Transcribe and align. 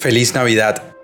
Feliz 0.00 0.32
Navidad. 0.32 0.94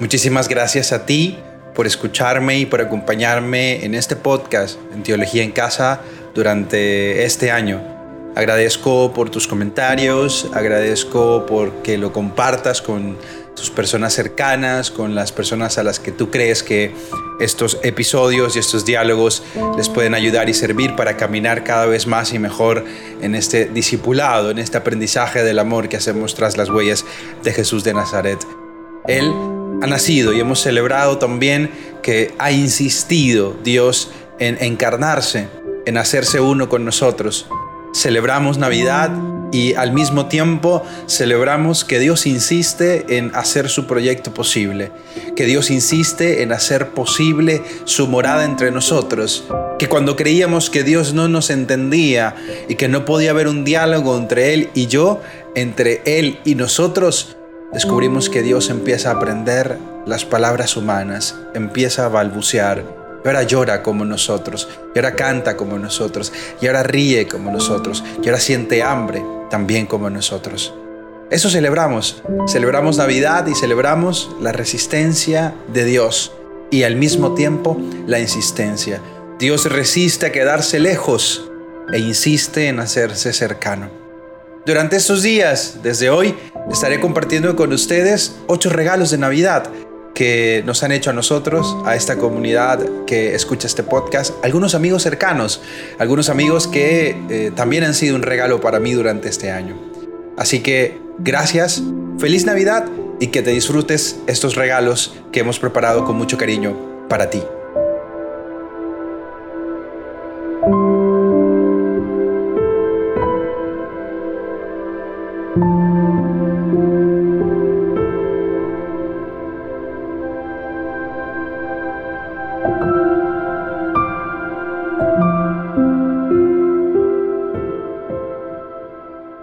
Muchísimas 0.00 0.48
gracias 0.48 0.90
a 0.90 1.06
ti 1.06 1.38
por 1.76 1.86
escucharme 1.86 2.58
y 2.58 2.66
por 2.66 2.80
acompañarme 2.80 3.84
en 3.84 3.94
este 3.94 4.16
podcast 4.16 4.80
en 4.92 5.04
Teología 5.04 5.44
en 5.44 5.52
Casa 5.52 6.00
durante 6.34 7.24
este 7.24 7.52
año. 7.52 7.80
Agradezco 8.34 9.12
por 9.12 9.30
tus 9.30 9.46
comentarios, 9.46 10.50
agradezco 10.54 11.46
por 11.46 11.82
que 11.82 11.98
lo 11.98 12.12
compartas 12.12 12.82
con 12.82 13.16
tus 13.54 13.70
personas 13.70 14.12
cercanas, 14.14 14.90
con 14.90 15.14
las 15.14 15.32
personas 15.32 15.78
a 15.78 15.82
las 15.82 16.00
que 16.00 16.12
tú 16.12 16.30
crees 16.30 16.62
que 16.62 16.94
estos 17.40 17.78
episodios 17.82 18.56
y 18.56 18.58
estos 18.58 18.84
diálogos 18.84 19.42
les 19.76 19.88
pueden 19.88 20.14
ayudar 20.14 20.48
y 20.48 20.54
servir 20.54 20.96
para 20.96 21.16
caminar 21.16 21.64
cada 21.64 21.86
vez 21.86 22.06
más 22.06 22.32
y 22.32 22.38
mejor 22.38 22.84
en 23.20 23.34
este 23.34 23.66
discipulado, 23.66 24.50
en 24.50 24.58
este 24.58 24.78
aprendizaje 24.78 25.42
del 25.42 25.58
amor 25.58 25.88
que 25.88 25.96
hacemos 25.96 26.34
tras 26.34 26.56
las 26.56 26.70
huellas 26.70 27.04
de 27.42 27.52
Jesús 27.52 27.84
de 27.84 27.94
Nazaret. 27.94 28.38
Él 29.06 29.32
ha 29.82 29.86
nacido 29.86 30.32
y 30.32 30.40
hemos 30.40 30.60
celebrado 30.60 31.18
también 31.18 31.70
que 32.02 32.34
ha 32.38 32.52
insistido 32.52 33.56
Dios 33.64 34.10
en 34.38 34.56
encarnarse, 34.60 35.48
en 35.86 35.98
hacerse 35.98 36.40
uno 36.40 36.68
con 36.68 36.84
nosotros. 36.84 37.46
Celebramos 37.94 38.58
Navidad 38.58 39.10
y 39.52 39.74
al 39.74 39.92
mismo 39.92 40.26
tiempo 40.26 40.82
celebramos 41.06 41.84
que 41.84 42.00
Dios 42.00 42.26
insiste 42.26 43.18
en 43.18 43.30
hacer 43.34 43.68
su 43.68 43.86
proyecto 43.86 44.34
posible, 44.34 44.90
que 45.36 45.44
Dios 45.44 45.70
insiste 45.70 46.42
en 46.42 46.52
hacer 46.52 46.88
posible 46.88 47.62
su 47.84 48.08
morada 48.08 48.44
entre 48.44 48.70
nosotros, 48.70 49.44
que 49.78 49.88
cuando 49.88 50.16
creíamos 50.16 50.70
que 50.70 50.82
Dios 50.82 51.12
no 51.12 51.28
nos 51.28 51.50
entendía 51.50 52.34
y 52.68 52.74
que 52.76 52.88
no 52.88 53.04
podía 53.04 53.30
haber 53.30 53.46
un 53.46 53.62
diálogo 53.64 54.16
entre 54.16 54.54
Él 54.54 54.70
y 54.74 54.86
yo, 54.86 55.20
entre 55.54 56.00
Él 56.06 56.40
y 56.44 56.54
nosotros, 56.54 57.36
descubrimos 57.72 58.30
que 58.30 58.42
Dios 58.42 58.70
empieza 58.70 59.10
a 59.10 59.16
aprender 59.16 59.78
las 60.06 60.24
palabras 60.24 60.76
humanas, 60.76 61.36
empieza 61.54 62.06
a 62.06 62.08
balbucear 62.08 63.02
y 63.22 63.28
ahora 63.28 63.42
llora 63.44 63.82
como 63.82 64.04
nosotros, 64.04 64.68
y 64.94 64.98
ahora 64.98 65.14
canta 65.14 65.56
como 65.56 65.78
nosotros, 65.78 66.32
y 66.60 66.66
ahora 66.66 66.82
ríe 66.82 67.28
como 67.28 67.52
nosotros, 67.52 68.02
y 68.20 68.26
ahora 68.26 68.40
siente 68.40 68.82
hambre 68.82 69.22
también 69.52 69.84
como 69.84 70.08
nosotros. 70.08 70.72
Eso 71.30 71.50
celebramos. 71.50 72.22
Celebramos 72.48 72.96
Navidad 72.96 73.46
y 73.46 73.54
celebramos 73.54 74.34
la 74.40 74.50
resistencia 74.50 75.54
de 75.70 75.84
Dios 75.84 76.32
y 76.70 76.84
al 76.84 76.96
mismo 76.96 77.34
tiempo 77.34 77.76
la 78.06 78.18
insistencia. 78.18 79.02
Dios 79.38 79.70
resiste 79.70 80.24
a 80.24 80.32
quedarse 80.32 80.80
lejos 80.80 81.50
e 81.92 81.98
insiste 81.98 82.68
en 82.68 82.80
hacerse 82.80 83.34
cercano. 83.34 83.90
Durante 84.64 84.96
estos 84.96 85.22
días, 85.22 85.80
desde 85.82 86.08
hoy, 86.08 86.34
estaré 86.70 86.98
compartiendo 86.98 87.54
con 87.54 87.74
ustedes 87.74 88.36
ocho 88.46 88.70
regalos 88.70 89.10
de 89.10 89.18
Navidad 89.18 89.70
que 90.22 90.62
nos 90.64 90.84
han 90.84 90.92
hecho 90.92 91.10
a 91.10 91.12
nosotros, 91.12 91.76
a 91.84 91.96
esta 91.96 92.16
comunidad 92.16 92.78
que 93.08 93.34
escucha 93.34 93.66
este 93.66 93.82
podcast, 93.82 94.32
algunos 94.44 94.76
amigos 94.76 95.02
cercanos, 95.02 95.60
algunos 95.98 96.28
amigos 96.28 96.68
que 96.68 97.16
eh, 97.28 97.50
también 97.56 97.82
han 97.82 97.92
sido 97.92 98.14
un 98.14 98.22
regalo 98.22 98.60
para 98.60 98.78
mí 98.78 98.92
durante 98.92 99.28
este 99.28 99.50
año. 99.50 99.74
Así 100.38 100.60
que 100.60 101.00
gracias, 101.18 101.82
feliz 102.20 102.46
Navidad 102.46 102.86
y 103.18 103.26
que 103.32 103.42
te 103.42 103.50
disfrutes 103.50 104.20
estos 104.28 104.54
regalos 104.54 105.12
que 105.32 105.40
hemos 105.40 105.58
preparado 105.58 106.04
con 106.04 106.14
mucho 106.14 106.38
cariño 106.38 106.76
para 107.08 107.28
ti. 107.28 107.42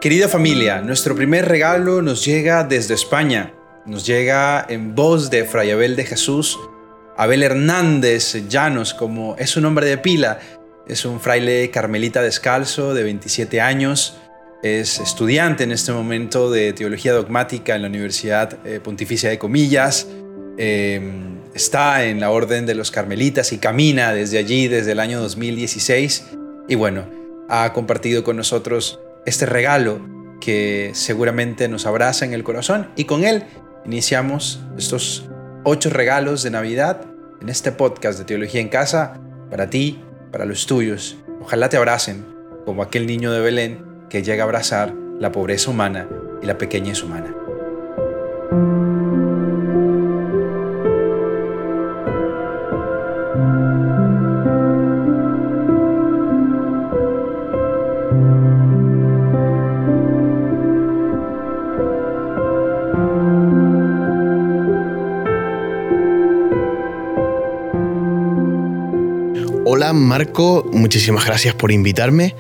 Querida 0.09 0.28
familia, 0.28 0.81
nuestro 0.81 1.16
primer 1.16 1.47
regalo 1.47 2.02
nos 2.02 2.25
llega 2.25 2.64
desde 2.64 2.96
España. 2.96 3.53
Nos 3.86 4.08
llega 4.08 4.66
en 4.68 4.96
voz 4.96 5.30
de 5.30 5.46
Fray 5.46 5.70
Abel 5.70 5.96
de 5.96 6.03
Jesús, 6.03 6.58
Abel 7.16 7.44
Hernández 7.44 8.34
Llanos, 8.50 8.96
como 8.96 9.36
es 9.38 9.52
su 9.52 9.62
nombre 9.62 9.86
de 9.86 10.00
pila. 10.00 10.40
Es 10.88 11.06
un 11.06 11.19
fraile 11.19 11.69
carmelita 11.69 12.24
descalzo 12.24 12.96
de 12.96 13.03
27 13.03 13.62
años. 13.62 14.18
Es 14.64 15.00
estudiante 15.00 15.64
en 15.64 15.72
este 15.72 15.92
momento 15.92 16.50
de 16.50 16.74
teología 16.74 17.14
dogmática 17.14 17.75
en 17.75 17.84
la 17.84 17.88
Universidad 17.88 18.66
eh, 18.66 18.80
Pontificia 18.80 19.30
de 19.30 19.38
Comillas. 19.38 20.08
Em, 20.58 21.38
está 21.53 22.03
en 22.06 22.19
la 22.19 22.31
Orden 22.31 22.66
de 22.66 22.74
los 22.74 22.90
Carmelitas 22.90 23.53
y 23.53 23.59
camina 23.59 24.12
desde 24.12 24.40
allí 24.40 24.68
desde 24.68 24.94
el 24.94 25.02
año 25.02 25.22
2016. 25.22 26.30
Y 26.68 26.74
bueno, 26.74 27.06
ha 27.48 27.72
compartido 27.74 28.24
con 28.24 28.38
nosotros 28.38 29.00
este 29.25 29.46
regalo 29.46 30.00
que 30.40 30.91
seguramente 30.94 31.68
nos 31.68 31.85
abraza 31.85 32.25
en 32.25 32.34
el 32.34 32.44
corazón 32.44 32.90
y 32.96 33.06
con 33.06 33.24
él 33.24 33.44
iniciamos 33.85 34.62
estos 34.78 35.30
ocho 35.63 35.90
regalos 35.90 36.44
de 36.44 36.52
Navidad 36.52 37.02
en 37.41 37.50
este 37.50 37.72
podcast 37.72 38.19
de 38.19 38.25
Teología 38.25 38.62
en 38.62 38.69
Casa 38.69 39.19
para 39.50 39.69
ti, 39.69 40.02
para 40.31 40.46
los 40.46 40.66
tuyos. 40.66 41.18
Ojalá 41.41 41.69
te 41.69 41.78
abracen 41.78 42.25
como 42.66 42.84
aquel 42.84 43.07
niño 43.07 43.31
de 43.31 43.41
Belén 43.41 43.85
que 44.09 44.24
llega 44.24 44.44
a 44.44 44.46
abrazar 44.46 44.94
la 45.19 45.31
pobreza 45.31 45.69
humana 45.69 46.07
y 46.41 46.46
la 46.46 46.57
pequeñez 46.57 47.03
humana. 47.03 47.38
Marco, 70.19 70.69
muchísimas 70.74 71.25
gracias 71.25 71.56
por 71.56 71.72
invitarme 71.72 72.35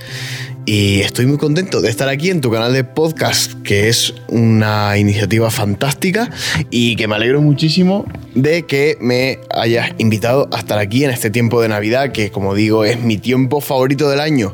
y 0.65 0.99
estoy 0.99 1.27
muy 1.27 1.37
contento 1.37 1.79
de 1.79 1.89
estar 1.89 2.09
aquí 2.09 2.29
en 2.29 2.41
tu 2.41 2.51
canal 2.51 2.73
de 2.73 2.83
podcast, 2.83 3.53
que 3.63 3.87
es 3.87 4.13
una 4.27 4.97
iniciativa 4.97 5.49
fantástica 5.49 6.29
y 6.69 6.97
que 6.97 7.07
me 7.07 7.15
alegro 7.15 7.39
muchísimo 7.39 8.05
de 8.35 8.63
que 8.63 8.97
me 8.99 9.39
hayas 9.49 9.91
invitado 9.97 10.49
a 10.51 10.59
estar 10.59 10.77
aquí 10.77 11.05
en 11.05 11.11
este 11.11 11.29
tiempo 11.29 11.61
de 11.61 11.69
Navidad, 11.69 12.11
que 12.11 12.31
como 12.31 12.53
digo 12.53 12.83
es 12.83 12.99
mi 12.99 13.17
tiempo 13.17 13.61
favorito 13.61 14.09
del 14.09 14.19
año 14.19 14.53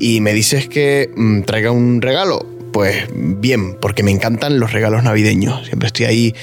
y 0.00 0.22
me 0.22 0.32
dices 0.32 0.66
que 0.66 1.10
mm, 1.14 1.42
traiga 1.42 1.72
un 1.72 2.00
regalo. 2.00 2.46
Pues 2.72 3.06
bien, 3.14 3.74
porque 3.74 4.02
me 4.02 4.10
encantan 4.10 4.58
los 4.58 4.72
regalos 4.72 5.02
navideños. 5.02 5.66
Siempre 5.66 5.88
estoy 5.88 6.06
ahí 6.06 6.34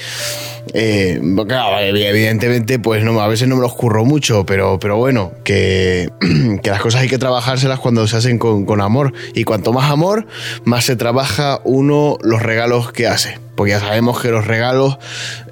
eh, 0.74 1.20
claro, 1.46 1.78
evidentemente, 1.80 2.78
pues 2.78 3.02
no, 3.02 3.20
a 3.20 3.28
veces 3.28 3.48
no 3.48 3.56
me 3.56 3.62
los 3.62 3.74
curro 3.74 4.04
mucho, 4.04 4.44
pero, 4.46 4.78
pero 4.78 4.96
bueno, 4.96 5.32
que, 5.44 6.10
que 6.62 6.70
las 6.70 6.80
cosas 6.80 7.02
hay 7.02 7.08
que 7.08 7.18
trabajárselas 7.18 7.80
cuando 7.80 8.06
se 8.06 8.16
hacen 8.16 8.38
con, 8.38 8.64
con 8.66 8.80
amor. 8.80 9.12
Y 9.34 9.44
cuanto 9.44 9.72
más 9.72 9.90
amor, 9.90 10.26
más 10.64 10.84
se 10.84 10.96
trabaja 10.96 11.60
uno 11.64 12.18
los 12.22 12.42
regalos 12.42 12.92
que 12.92 13.06
hace 13.06 13.38
porque 13.60 13.72
ya 13.72 13.80
sabemos 13.80 14.22
que 14.22 14.30
los 14.30 14.46
regalos 14.46 14.96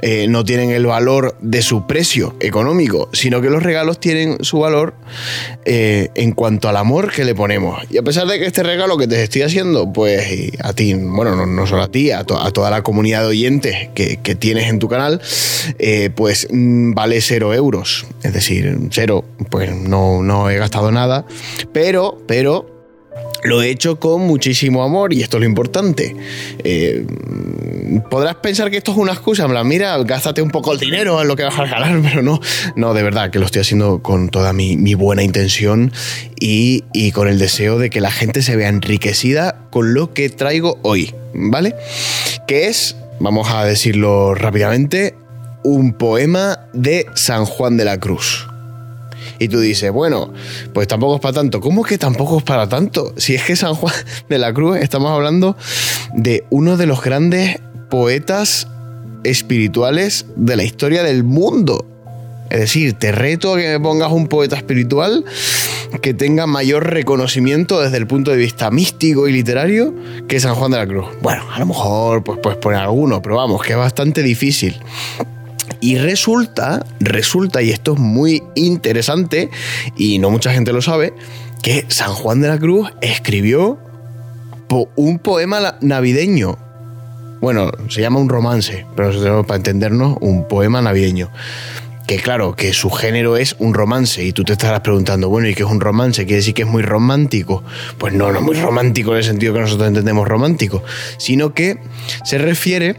eh, 0.00 0.28
no 0.28 0.42
tienen 0.42 0.70
el 0.70 0.86
valor 0.86 1.36
de 1.42 1.60
su 1.60 1.86
precio 1.86 2.34
económico, 2.40 3.10
sino 3.12 3.42
que 3.42 3.50
los 3.50 3.62
regalos 3.62 4.00
tienen 4.00 4.42
su 4.42 4.60
valor 4.60 4.94
eh, 5.66 6.08
en 6.14 6.32
cuanto 6.32 6.70
al 6.70 6.78
amor 6.78 7.12
que 7.12 7.26
le 7.26 7.34
ponemos. 7.34 7.82
Y 7.90 7.98
a 7.98 8.02
pesar 8.02 8.26
de 8.26 8.38
que 8.38 8.46
este 8.46 8.62
regalo 8.62 8.96
que 8.96 9.06
te 9.06 9.22
estoy 9.22 9.42
haciendo, 9.42 9.92
pues 9.92 10.26
a 10.62 10.72
ti, 10.72 10.94
bueno, 10.94 11.44
no, 11.44 11.66
solo 11.66 11.82
a 11.82 11.90
ti, 11.90 12.10
a, 12.10 12.24
toda 12.24 12.70
la 12.70 12.82
comunidad 12.82 13.20
de 13.20 13.26
oyentes 13.26 13.90
que, 13.94 14.16
tienes 14.38 14.70
en 14.70 14.78
tu 14.78 14.88
canal, 14.88 15.20
eh, 15.78 16.08
pues 16.08 16.48
mm, 16.50 16.94
vale 16.94 17.20
cero 17.20 17.52
euros. 17.52 18.06
Es 18.22 18.32
decir, 18.32 18.74
cero, 18.90 19.22
pues 19.50 19.76
no, 19.76 20.22
no 20.22 20.48
he 20.48 20.56
gastado 20.56 20.90
nada, 20.90 21.26
pero, 21.74 22.22
pero 22.26 22.77
lo 23.48 23.62
he 23.62 23.70
hecho 23.70 23.98
con 23.98 24.22
muchísimo 24.22 24.82
amor 24.82 25.12
y 25.12 25.22
esto 25.22 25.38
es 25.38 25.40
lo 25.42 25.46
importante. 25.46 26.14
Eh, 26.62 27.04
podrás 28.10 28.36
pensar 28.36 28.70
que 28.70 28.76
esto 28.76 28.92
es 28.92 28.98
una 28.98 29.12
excusa, 29.12 29.44
en 29.44 29.50
plan, 29.50 29.66
mira, 29.66 29.96
gástate 29.98 30.42
un 30.42 30.50
poco 30.50 30.72
el 30.72 30.78
dinero 30.78 31.20
en 31.20 31.28
lo 31.28 31.36
que 31.36 31.44
vas 31.44 31.58
a 31.58 31.64
regalar, 31.64 32.00
pero 32.02 32.22
no, 32.22 32.40
no, 32.76 32.94
de 32.94 33.02
verdad 33.02 33.30
que 33.30 33.38
lo 33.38 33.46
estoy 33.46 33.62
haciendo 33.62 34.02
con 34.02 34.28
toda 34.28 34.52
mi, 34.52 34.76
buena 34.94 35.22
intención 35.22 35.92
y, 36.40 36.84
y, 36.92 37.12
con 37.12 37.28
el 37.28 37.38
deseo 37.38 37.78
de 37.78 37.88
que 37.90 38.00
la 38.00 38.10
gente 38.10 38.42
se 38.42 38.56
vea 38.56 38.68
enriquecida 38.68 39.68
con 39.70 39.94
lo 39.94 40.12
que 40.12 40.28
traigo 40.28 40.78
hoy, 40.82 41.14
¿vale? 41.34 41.74
Que 42.48 42.66
es, 42.66 42.96
vamos 43.20 43.50
a 43.50 43.64
decirlo 43.64 44.34
rápidamente, 44.34 45.14
un 45.62 45.92
poema 45.92 46.58
de 46.72 47.06
San 47.14 47.44
Juan 47.44 47.76
de 47.76 47.84
la 47.84 48.00
Cruz. 48.00 48.47
Y 49.38 49.48
tú 49.48 49.60
dices, 49.60 49.90
bueno, 49.92 50.32
pues 50.72 50.88
tampoco 50.88 51.16
es 51.16 51.20
para 51.20 51.34
tanto. 51.34 51.60
¿Cómo 51.60 51.84
que 51.84 51.98
tampoco 51.98 52.38
es 52.38 52.44
para 52.44 52.68
tanto? 52.68 53.14
Si 53.16 53.34
es 53.34 53.44
que 53.44 53.56
San 53.56 53.74
Juan 53.74 53.94
de 54.28 54.38
la 54.38 54.52
Cruz 54.52 54.78
estamos 54.78 55.10
hablando 55.10 55.56
de 56.14 56.44
uno 56.50 56.76
de 56.76 56.86
los 56.86 57.02
grandes 57.02 57.58
poetas 57.88 58.68
espirituales 59.24 60.26
de 60.36 60.56
la 60.56 60.64
historia 60.64 61.02
del 61.02 61.24
mundo. 61.24 61.84
Es 62.50 62.60
decir, 62.60 62.94
te 62.94 63.12
reto 63.12 63.54
a 63.54 63.58
que 63.58 63.68
me 63.68 63.80
pongas 63.80 64.10
un 64.10 64.26
poeta 64.26 64.56
espiritual 64.56 65.24
que 66.00 66.14
tenga 66.14 66.46
mayor 66.46 66.90
reconocimiento 66.90 67.80
desde 67.80 67.98
el 67.98 68.06
punto 68.06 68.30
de 68.30 68.36
vista 68.36 68.70
místico 68.70 69.28
y 69.28 69.32
literario 69.32 69.94
que 70.28 70.40
San 70.40 70.54
Juan 70.54 70.70
de 70.70 70.78
la 70.78 70.86
Cruz. 70.86 71.08
Bueno, 71.20 71.44
a 71.52 71.58
lo 71.58 71.66
mejor 71.66 72.24
pues 72.24 72.38
puedes 72.42 72.58
poner 72.58 72.80
alguno, 72.80 73.20
pero 73.20 73.36
vamos, 73.36 73.62
que 73.62 73.72
es 73.72 73.78
bastante 73.78 74.22
difícil. 74.22 74.80
Y 75.80 75.96
resulta, 75.96 76.84
resulta, 77.00 77.62
y 77.62 77.70
esto 77.70 77.94
es 77.94 77.98
muy 77.98 78.42
interesante, 78.54 79.50
y 79.96 80.18
no 80.18 80.30
mucha 80.30 80.52
gente 80.52 80.72
lo 80.72 80.82
sabe, 80.82 81.14
que 81.62 81.84
San 81.88 82.14
Juan 82.14 82.40
de 82.40 82.48
la 82.48 82.58
Cruz 82.58 82.90
escribió 83.00 83.78
un 84.96 85.18
poema 85.18 85.76
navideño. 85.80 86.58
Bueno, 87.40 87.70
se 87.88 88.00
llama 88.00 88.18
un 88.18 88.28
romance, 88.28 88.86
pero 88.96 89.44
para 89.46 89.56
entendernos, 89.56 90.16
un 90.20 90.46
poema 90.48 90.82
navideño 90.82 91.30
que 92.08 92.16
claro, 92.16 92.56
que 92.56 92.72
su 92.72 92.88
género 92.88 93.36
es 93.36 93.54
un 93.58 93.74
romance 93.74 94.24
y 94.24 94.32
tú 94.32 94.42
te 94.42 94.54
estarás 94.54 94.80
preguntando, 94.80 95.28
bueno, 95.28 95.46
¿y 95.46 95.54
qué 95.54 95.62
es 95.62 95.68
un 95.68 95.78
romance? 95.78 96.24
¿Quiere 96.24 96.36
decir 96.36 96.54
que 96.54 96.62
es 96.62 96.68
muy 96.68 96.82
romántico? 96.82 97.62
Pues 97.98 98.14
no, 98.14 98.32
no 98.32 98.38
es 98.38 98.44
muy 98.44 98.56
romántico 98.56 99.10
en 99.12 99.18
el 99.18 99.24
sentido 99.24 99.52
que 99.52 99.60
nosotros 99.60 99.88
entendemos 99.88 100.26
romántico, 100.26 100.82
sino 101.18 101.52
que 101.52 101.76
se 102.24 102.38
refiere 102.38 102.96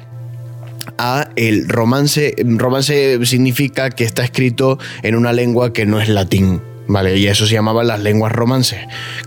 a 1.00 1.30
el 1.36 1.68
romance. 1.68 2.36
Romance 2.46 3.26
significa 3.26 3.90
que 3.90 4.04
está 4.04 4.24
escrito 4.24 4.78
en 5.02 5.16
una 5.16 5.34
lengua 5.34 5.74
que 5.74 5.88
no 5.88 6.00
es 6.00 6.10
latín. 6.10 6.62
¿vale? 6.90 7.18
Y 7.18 7.28
eso 7.28 7.46
se 7.46 7.54
llamaban 7.54 7.88
las 7.88 8.02
lenguas 8.02 8.32
romances, 8.32 8.80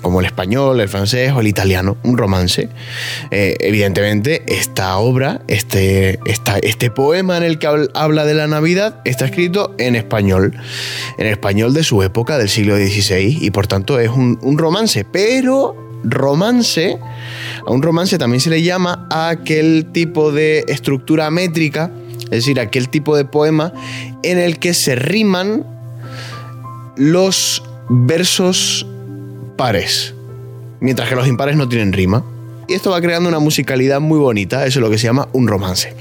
como 0.03 0.21
el 0.21 0.27
español, 0.27 0.81
el 0.81 0.89
francés 0.89 1.33
o 1.33 1.41
el 1.41 1.47
italiano, 1.47 1.97
un 2.03 2.19
romance. 2.19 2.69
Eh, 3.31 3.57
evidentemente, 3.61 4.43
esta 4.49 4.99
obra, 4.99 5.43
este, 5.47 6.19
este 6.27 6.91
poema 6.91 7.37
en 7.37 7.45
el 7.45 7.59
que 7.59 7.69
habla 7.95 8.25
de 8.25 8.35
la 8.35 8.49
Navidad, 8.49 9.01
está 9.05 9.25
escrito 9.25 9.75
en 9.79 9.95
español, 9.95 10.55
en 11.19 11.27
español 11.27 11.73
de 11.73 11.85
su 11.85 12.03
época, 12.03 12.37
del 12.37 12.49
siglo 12.49 12.77
XVI, 12.77 13.39
y 13.41 13.51
por 13.53 13.69
tanto 13.69 13.99
es 13.99 14.11
un 14.11 14.59
romance, 14.59 15.05
pero 15.05 15.92
romance, 16.05 16.99
a 17.67 17.71
un 17.71 17.83
romance 17.83 18.19
también 18.19 18.41
se 18.41 18.51
le 18.51 18.63
llama 18.63 19.07
a 19.11 19.29
aquel 19.29 19.87
tipo 19.93 20.33
de 20.33 20.65
estructura 20.69 21.31
métrica, 21.31 21.91
es 22.25 22.31
decir, 22.31 22.61
aquel 22.61 22.89
tipo 22.89 23.17
de 23.17 23.25
poema 23.25 23.73
en 24.23 24.39
el 24.39 24.59
que 24.59 24.75
se 24.75 24.95
riman 24.95 25.67
los 26.97 27.63
versos 27.89 28.87
pares, 29.57 30.15
mientras 30.81 31.09
que 31.09 31.15
los 31.15 31.29
impares 31.29 31.57
no 31.57 31.69
tienen 31.69 31.93
rima. 31.93 32.25
Y 32.69 32.75
esto 32.75 32.91
va 32.91 33.01
creando 33.01 33.29
una 33.29 33.39
musicalidad 33.39 34.01
muy 34.01 34.19
bonita, 34.19 34.67
eso 34.67 34.79
es 34.79 34.83
lo 34.83 34.91
que 34.91 34.99
se 34.99 35.07
llama 35.07 35.29
un 35.33 35.49
romance. 35.49 35.95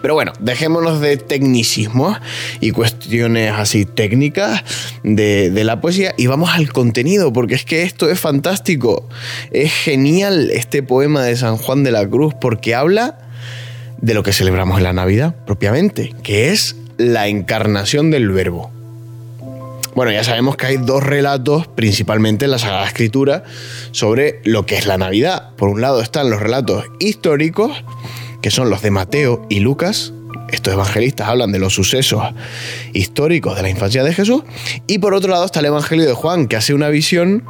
Pero 0.00 0.14
bueno, 0.14 0.32
dejémonos 0.40 1.00
de 1.00 1.16
tecnicismos 1.16 2.18
y 2.60 2.70
cuestiones 2.70 3.52
así 3.52 3.84
técnicas 3.84 4.62
de, 5.02 5.50
de, 5.50 5.64
la 5.64 5.80
poesía 5.80 6.14
y 6.16 6.26
vamos 6.26 6.50
al 6.54 6.72
contenido, 6.72 7.32
porque 7.32 7.54
es 7.54 7.64
que 7.64 7.82
esto 7.82 8.10
es 8.10 8.18
fantástico. 8.20 9.08
Es 9.50 9.72
genial 9.72 10.50
este 10.50 10.82
poema 10.82 11.22
de 11.22 11.36
San 11.36 11.56
Juan 11.56 11.84
de 11.84 11.92
la 11.92 12.08
Cruz 12.08 12.34
porque 12.40 12.74
habla 12.74 13.18
de 13.98 14.14
lo 14.14 14.22
que 14.22 14.32
celebramos 14.32 14.78
en 14.78 14.84
la 14.84 14.92
Navidad 14.92 15.34
propiamente, 15.46 16.14
que 16.22 16.52
es 16.52 16.76
la 16.98 17.28
encarnación 17.28 18.10
del 18.10 18.30
verbo. 18.30 18.70
Bueno, 19.94 20.12
ya 20.12 20.22
sabemos 20.24 20.56
que 20.56 20.66
hay 20.66 20.76
dos 20.76 21.02
relatos, 21.02 21.68
principalmente 21.68 22.44
en 22.44 22.50
la 22.50 22.58
Sagrada 22.58 22.86
Escritura, 22.86 23.44
sobre 23.92 24.40
lo 24.44 24.66
que 24.66 24.76
es 24.76 24.84
la 24.84 24.98
Navidad. 24.98 25.54
Por 25.56 25.70
un 25.70 25.80
lado 25.80 26.02
están 26.02 26.28
los 26.28 26.40
relatos 26.40 26.84
históricos, 26.98 27.82
que 28.46 28.52
son 28.52 28.70
los 28.70 28.80
de 28.80 28.92
Mateo 28.92 29.44
y 29.48 29.58
Lucas. 29.58 30.12
Estos 30.52 30.72
evangelistas 30.72 31.26
hablan 31.26 31.50
de 31.50 31.58
los 31.58 31.74
sucesos 31.74 32.22
históricos 32.92 33.56
de 33.56 33.62
la 33.62 33.70
infancia 33.70 34.04
de 34.04 34.14
Jesús. 34.14 34.44
Y 34.86 34.98
por 34.98 35.14
otro 35.14 35.32
lado 35.32 35.44
está 35.44 35.58
el 35.58 35.66
Evangelio 35.66 36.06
de 36.06 36.12
Juan, 36.12 36.46
que 36.46 36.54
hace 36.54 36.72
una 36.72 36.88
visión 36.88 37.42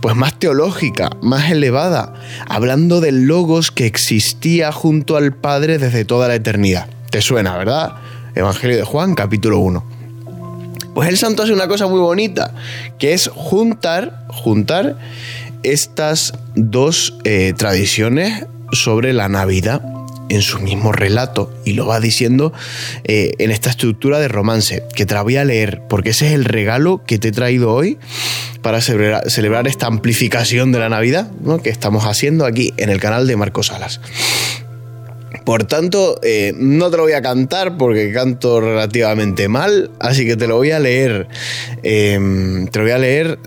pues, 0.00 0.14
más 0.14 0.38
teológica, 0.38 1.10
más 1.22 1.50
elevada, 1.50 2.14
hablando 2.46 3.00
del 3.00 3.24
logos 3.24 3.72
que 3.72 3.84
existía 3.84 4.70
junto 4.70 5.16
al 5.16 5.34
Padre 5.34 5.78
desde 5.78 6.04
toda 6.04 6.28
la 6.28 6.36
eternidad. 6.36 6.86
¿Te 7.10 7.20
suena, 7.20 7.58
verdad? 7.58 7.96
Evangelio 8.36 8.76
de 8.76 8.84
Juan, 8.84 9.16
capítulo 9.16 9.58
1. 9.58 9.84
Pues 10.94 11.08
el 11.08 11.18
santo 11.18 11.42
hace 11.42 11.52
una 11.52 11.66
cosa 11.66 11.88
muy 11.88 11.98
bonita, 11.98 12.54
que 13.00 13.12
es 13.12 13.26
juntar, 13.26 14.24
juntar 14.28 15.00
estas 15.64 16.32
dos 16.54 17.18
eh, 17.24 17.54
tradiciones 17.56 18.46
sobre 18.70 19.12
la 19.12 19.28
Navidad 19.28 19.93
en 20.28 20.42
su 20.42 20.58
mismo 20.60 20.92
relato 20.92 21.52
y 21.64 21.72
lo 21.72 21.86
va 21.86 22.00
diciendo 22.00 22.52
eh, 23.04 23.32
en 23.38 23.50
esta 23.50 23.70
estructura 23.70 24.18
de 24.18 24.28
romance 24.28 24.82
que 24.94 25.06
te 25.06 25.14
la 25.14 25.22
voy 25.22 25.36
a 25.36 25.44
leer 25.44 25.82
porque 25.88 26.10
ese 26.10 26.28
es 26.28 26.32
el 26.32 26.44
regalo 26.44 27.02
que 27.06 27.18
te 27.18 27.28
he 27.28 27.32
traído 27.32 27.72
hoy 27.72 27.98
para 28.62 28.80
celebrar, 28.80 29.68
esta 29.68 29.86
amplificación 29.86 30.72
de 30.72 30.78
la 30.78 30.88
Navidad 30.88 31.30
que 31.62 31.68
estamos 31.68 32.04
haciendo 32.04 32.46
aquí 32.46 32.72
en 32.78 32.88
el 32.88 32.98
canal 32.98 33.26
de 33.26 33.36
Marcos 33.36 33.66
Salas. 33.66 34.00
Por 35.44 35.64
tanto, 35.64 36.18
eh, 36.22 36.54
no 36.56 36.90
te 36.90 36.96
lo 36.96 37.02
voy 37.02 37.12
a 37.12 37.20
cantar 37.20 37.76
porque 37.76 38.12
canto 38.12 38.60
relativamente 38.60 39.48
mal, 39.48 39.90
así 40.00 40.24
que 40.24 40.36
te 40.36 40.46
lo 40.46 40.56
voy 40.56 40.70
a 40.70 40.80
leer. 40.80 41.28
Em, 41.82 42.66
te 42.68 42.78
lo 42.78 42.84
voy 42.86 42.92
a 42.92 42.98
leer 42.98 43.38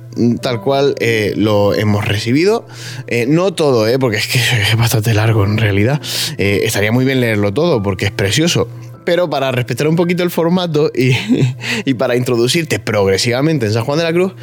tal 0.41 0.61
cual 0.61 0.95
eh, 0.99 1.33
lo 1.35 1.73
hemos 1.73 2.05
recibido. 2.05 2.67
Eh, 3.07 3.25
no 3.27 3.53
todo, 3.53 3.87
porque 3.99 4.17
es 4.17 4.27
que 4.27 4.37
es 4.71 4.77
bastante 4.77 5.13
largo 5.13 5.43
en 5.43 5.57
realidad. 5.57 5.99
estaría 6.37 6.91
muy 6.91 7.03
bien 7.03 7.19
leerlo 7.19 7.53
todo 7.53 7.81
porque 7.81 8.05
es 8.05 8.11
precioso 8.11 8.67
pero 9.03 9.29
para 9.29 9.53
respetar 9.53 9.87
un 9.87 9.95
poquito 9.95 10.21
el 10.21 10.29
formato 10.29 10.91
y, 10.93 11.15
y, 11.85 11.93
para 11.93 12.17
introducirte 12.17 12.77
progresivamente 12.77 13.65
en 13.65 13.71
San 13.71 13.85
Juan 13.85 13.99
de 13.99 14.03
la 14.03 14.11
Cruz, 14.11 14.33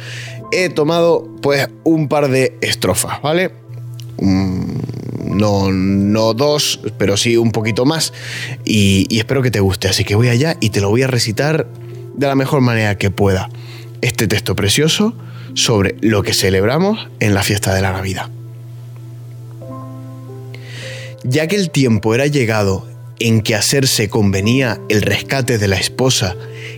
he 0.51 0.69
tomado 0.69 1.29
pues 1.43 1.67
un 1.83 2.07
par 2.07 2.29
de 2.29 2.57
estrofas, 2.61 3.21
¿vale? 3.21 3.51
No, 5.37 5.71
no 5.71 6.33
dos, 6.33 6.79
pero 6.97 7.17
sí 7.17 7.37
un 7.37 7.51
poquito 7.51 7.85
más. 7.85 8.13
Y, 8.65 9.05
y 9.09 9.19
espero 9.19 9.41
que 9.41 9.51
te 9.51 9.59
guste. 9.59 9.87
Así 9.87 10.03
que 10.03 10.15
voy 10.15 10.29
allá 10.29 10.57
y 10.59 10.69
te 10.69 10.81
lo 10.81 10.89
voy 10.89 11.03
a 11.03 11.07
recitar 11.07 11.67
de 12.15 12.27
la 12.27 12.35
mejor 12.35 12.61
manera 12.61 12.97
que 12.97 13.11
pueda. 13.11 13.49
Este 14.01 14.27
texto 14.27 14.55
precioso 14.55 15.15
sobre 15.53 15.95
lo 16.01 16.23
que 16.23 16.33
celebramos 16.33 17.07
en 17.19 17.33
la 17.33 17.43
fiesta 17.43 17.73
de 17.73 17.81
la 17.81 17.91
Navidad. 17.91 18.29
Ya 21.23 21.47
que 21.47 21.55
el 21.55 21.71
tiempo 21.71 22.13
era 22.13 22.27
llegado 22.27 22.87
en 23.19 23.41
que 23.41 23.55
hacerse 23.55 24.09
convenía 24.09 24.79
el 24.89 25.01
rescate 25.01 25.57
de 25.57 25.67
la 25.67 25.77
esposa 25.77 26.35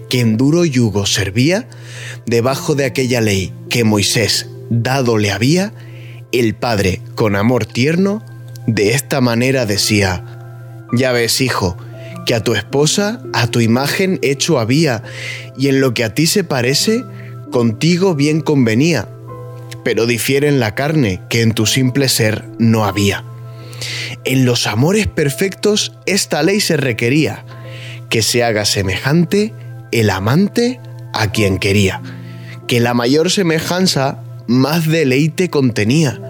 que 0.09 0.21
en 0.21 0.37
duro 0.37 0.63
yugo 0.63 1.05
servía, 1.05 1.67
debajo 2.25 2.75
de 2.75 2.85
aquella 2.85 3.19
ley 3.19 3.51
que 3.69 3.83
Moisés 3.83 4.47
dado 4.69 5.17
le 5.17 5.31
había, 5.31 5.73
el 6.31 6.55
Padre, 6.55 7.01
con 7.15 7.35
amor 7.35 7.65
tierno, 7.65 8.23
de 8.67 8.91
esta 8.91 9.21
manera 9.21 9.65
decía, 9.65 10.23
Ya 10.93 11.11
ves, 11.11 11.41
hijo, 11.41 11.77
que 12.27 12.35
a 12.35 12.43
tu 12.43 12.53
esposa, 12.53 13.21
a 13.33 13.47
tu 13.47 13.61
imagen 13.61 14.19
hecho 14.21 14.59
había, 14.59 15.01
y 15.57 15.69
en 15.69 15.81
lo 15.81 15.93
que 15.93 16.03
a 16.03 16.13
ti 16.13 16.27
se 16.27 16.43
parece, 16.43 17.03
contigo 17.51 18.13
bien 18.13 18.41
convenía, 18.41 19.07
pero 19.83 20.05
difiere 20.05 20.49
en 20.49 20.59
la 20.59 20.75
carne 20.75 21.21
que 21.29 21.41
en 21.41 21.53
tu 21.53 21.65
simple 21.65 22.09
ser 22.09 22.43
no 22.59 22.83
había. 22.83 23.23
En 24.25 24.45
los 24.45 24.67
amores 24.67 25.07
perfectos 25.07 25.93
esta 26.05 26.43
ley 26.43 26.59
se 26.59 26.75
requería, 26.75 27.45
que 28.09 28.21
se 28.21 28.43
haga 28.43 28.65
semejante 28.65 29.53
el 29.91 30.09
amante 30.09 30.81
a 31.13 31.31
quien 31.31 31.57
quería, 31.57 32.01
que 32.67 32.81
la 32.81 32.93
mayor 32.93 33.31
semejanza 33.31 34.21
más 34.47 34.87
deleite 34.87 35.49
contenía, 35.49 36.26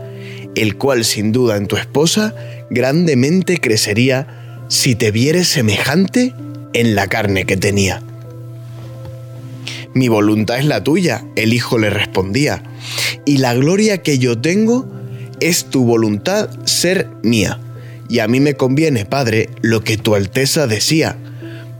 el 0.57 0.77
cual 0.77 1.05
sin 1.05 1.31
duda 1.31 1.57
en 1.57 1.67
tu 1.67 1.77
esposa 1.77 2.33
grandemente 2.69 3.59
crecería 3.59 4.65
si 4.67 4.95
te 4.95 5.11
vieres 5.11 5.47
semejante 5.47 6.33
en 6.73 6.95
la 6.95 7.07
carne 7.07 7.45
que 7.45 7.57
tenía. 7.57 8.01
Mi 9.93 10.09
voluntad 10.09 10.59
es 10.59 10.65
la 10.65 10.83
tuya, 10.83 11.25
el 11.35 11.53
hijo 11.53 11.77
le 11.77 11.89
respondía, 11.89 12.63
y 13.25 13.37
la 13.37 13.53
gloria 13.53 14.03
que 14.03 14.19
yo 14.19 14.37
tengo 14.37 14.87
es 15.39 15.65
tu 15.65 15.85
voluntad 15.85 16.49
ser 16.65 17.07
mía, 17.23 17.59
y 18.09 18.19
a 18.19 18.27
mí 18.27 18.39
me 18.39 18.55
conviene, 18.55 19.05
Padre, 19.05 19.49
lo 19.61 19.83
que 19.83 19.97
tu 19.97 20.15
Alteza 20.15 20.67
decía, 20.67 21.17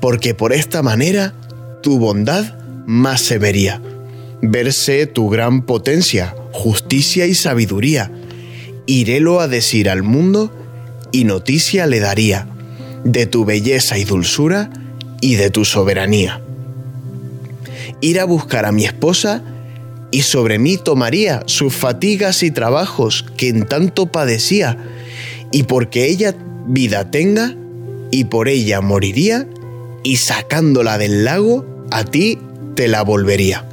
porque 0.02 0.34
por 0.34 0.54
esta 0.54 0.82
manera 0.82 1.34
tu 1.82 2.00
bondad 2.00 2.56
más 2.86 3.22
se 3.22 3.38
vería. 3.38 3.82
Verse 4.42 5.08
tu 5.08 5.30
gran 5.30 5.64
potencia, 5.64 6.36
justicia 6.52 7.26
y 7.26 7.34
sabiduría, 7.34 8.12
irélo 8.88 9.40
a 9.40 9.48
decir 9.48 9.90
al 9.90 10.02
mundo 10.02 10.52
y 11.12 11.26
noticia 11.26 11.86
le 11.86 12.00
daría 12.00 12.48
de 13.04 13.28
tu 13.28 13.46
belleza 13.46 13.98
y 13.98 14.04
dulzura 14.04 14.72
y 15.22 15.36
de 15.36 15.50
tu 15.50 15.66
soberanía. 15.66 16.42
Ir 18.02 18.20
a 18.20 18.26
buscar 18.26 18.66
a 18.66 18.72
mi 18.72 18.86
esposa 18.86 19.44
y 20.12 20.22
sobre 20.22 20.58
mí 20.60 20.78
tomaría 20.78 21.44
sus 21.46 21.74
fatigas 21.74 22.44
y 22.44 22.52
trabajos 22.52 23.26
que 23.36 23.50
en 23.50 23.66
tanto 23.66 24.08
padecía, 24.08 24.78
y 25.52 25.64
porque 25.64 26.06
ella 26.06 26.36
vida 26.66 27.12
tenga, 27.12 27.56
y 28.12 28.26
por 28.26 28.48
ella 28.48 28.82
moriría, 28.82 29.48
y 30.04 30.18
sacándola 30.18 30.98
del 30.98 31.26
lago, 31.26 31.66
a 31.92 32.06
ti 32.06 32.40
te 32.76 32.88
la 32.88 33.02
volvería. 33.02 33.67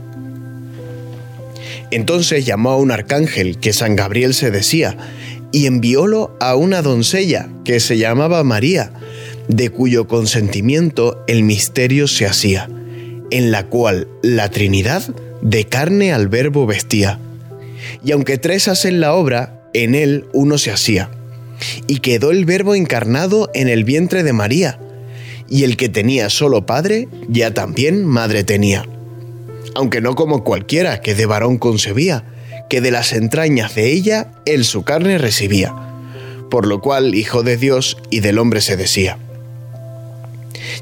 Entonces 1.95 2.45
llamó 2.45 2.71
a 2.71 2.77
un 2.77 2.91
arcángel 2.91 3.61
que 3.61 3.73
San 3.73 3.95
Gabriel 3.95 4.35
se 4.35 4.51
decía, 4.51 4.97
y 5.53 5.67
enviólo 5.67 6.37
a 6.41 6.57
una 6.57 6.83
doncella 6.83 7.49
que 7.65 7.79
se 7.79 7.99
llamaba 7.99 8.43
María, 8.43 8.91
de 9.47 9.71
cuyo 9.71 10.09
consentimiento 10.09 11.23
el 11.29 11.45
misterio 11.45 12.09
se 12.09 12.27
hacía, 12.27 12.69
en 13.31 13.53
la 13.53 13.67
cual 13.67 14.09
la 14.25 14.51
Trinidad 14.51 15.05
de 15.41 15.67
carne 15.67 16.13
al 16.13 16.27
verbo 16.27 16.67
vestía. 16.67 17.21
Y 18.05 18.11
aunque 18.11 18.39
tres 18.39 18.67
hacen 18.67 18.99
la 18.99 19.15
obra, 19.15 19.63
en 19.73 19.95
él 19.95 20.25
uno 20.33 20.59
se 20.59 20.73
hacía. 20.73 21.11
Y 21.87 22.01
quedó 22.01 22.33
el 22.33 22.45
verbo 22.45 22.75
encarnado 22.75 23.53
en 23.55 23.69
el 23.69 23.85
vientre 23.85 24.25
de 24.25 24.33
María, 24.33 24.81
y 25.49 25.63
el 25.63 25.77
que 25.77 25.89
tenía 25.89 26.29
solo 26.29 26.67
padre, 26.67 27.07
ya 27.29 27.55
también 27.55 28.05
madre 28.05 28.43
tenía 28.43 28.85
aunque 29.75 30.01
no 30.01 30.15
como 30.15 30.45
cualquiera 30.45 31.01
que 31.01 31.15
de 31.15 31.27
varón 31.27 31.59
concebía, 31.59 32.25
que 32.69 32.81
de 32.81 32.91
las 32.91 33.13
entrañas 33.13 33.75
de 33.75 33.93
ella 33.93 34.33
él 34.47 34.65
su 34.65 34.85
carne 34.85 35.19
recibía, 35.19 35.75
por 36.51 36.67
lo 36.67 36.81
cual 36.81 37.15
hijo 37.15 37.43
de 37.43 37.57
Dios 37.57 37.97
y 38.11 38.21
del 38.21 38.39
hombre 38.39 38.61
se 38.61 38.77
decía. 38.77 39.19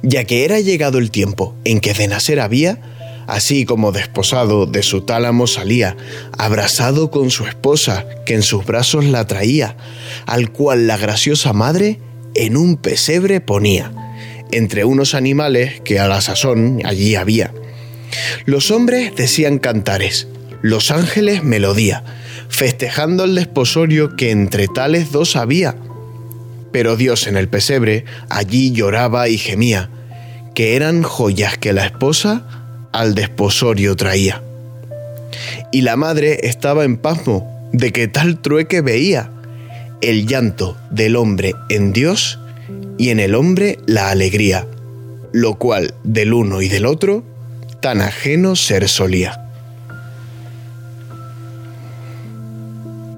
Ya 0.03 0.25
que 0.25 0.45
era 0.45 0.61
llegado 0.61 0.99
el 0.99 1.11
tiempo 1.11 1.55
en 1.65 1.81
que 1.81 1.95
de 1.95 2.09
nacer 2.09 2.41
había, 2.41 2.79
así 3.27 3.65
como 3.65 3.93
desposado 3.93 4.67
de 4.67 4.83
su 4.83 5.03
tálamo 5.03 5.47
salía, 5.47 5.97
abrazado 6.39 7.11
con 7.11 7.31
su 7.31 7.47
esposa, 7.47 8.07
que 8.27 8.35
en 8.35 8.43
sus 8.43 8.65
brazos 8.65 9.05
la 9.05 9.27
traía, 9.27 9.77
al 10.27 10.53
cual 10.53 10.87
la 10.87 10.97
graciosa 10.97 11.53
madre 11.53 11.99
en 12.35 12.57
un 12.57 12.77
pesebre 12.77 13.41
ponía, 13.41 13.93
entre 14.53 14.85
unos 14.85 15.15
animales 15.15 15.81
que 15.81 15.99
a 15.99 16.07
la 16.07 16.21
sazón 16.21 16.81
allí 16.85 17.17
había 17.17 17.53
los 18.45 18.71
hombres 18.71 19.15
decían 19.17 19.59
cantares, 19.59 20.29
los 20.63 20.91
ángeles 20.91 21.43
melodía, 21.45 22.05
festejando 22.49 23.25
el 23.25 23.35
desposorio 23.35 24.17
que 24.17 24.31
entre 24.31 24.69
tales 24.69 25.13
dos 25.13 25.37
había. 25.37 25.77
Pero 26.71 26.97
Dios 26.97 27.27
en 27.27 27.37
el 27.37 27.49
pesebre 27.49 28.05
allí 28.29 28.73
lloraba 28.73 29.29
y 29.29 29.39
gemía, 29.39 29.91
que 30.55 30.77
eran 30.77 31.03
joyas 31.03 31.59
que 31.59 31.73
la 31.73 31.87
esposa 31.87 32.47
al 32.93 33.15
desposorio 33.15 33.97
traía. 33.97 34.43
Y 35.73 35.83
la 35.83 35.97
madre 35.97 36.41
estaba 36.43 36.85
en 36.85 36.99
pasmo 36.99 37.71
de 37.73 37.93
que 37.93 38.09
tal 38.09 38.41
trueque 38.41 38.83
veía, 38.83 39.31
el 40.03 40.27
llanto 40.27 40.77
del 40.91 41.17
hombre 41.17 41.55
en 41.71 41.93
Dios 41.93 42.39
y 42.99 43.11
en 43.11 43.21
el 43.21 43.35
hombre 43.35 43.79
la 43.87 44.11
alegría, 44.11 44.67
lo 45.33 45.55
cual 45.55 45.95
del 46.05 46.35
uno 46.35 46.61
y 46.61 46.69
del 46.69 46.87
otro 46.87 47.25
tan 47.83 48.01
ajeno 48.01 48.57
ser 48.57 48.89
solía. 48.89 49.39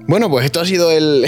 Bueno, 0.07 0.29
pues 0.29 0.45
esto 0.45 0.59
ha 0.59 0.65
sido 0.65 0.91
el, 0.91 1.25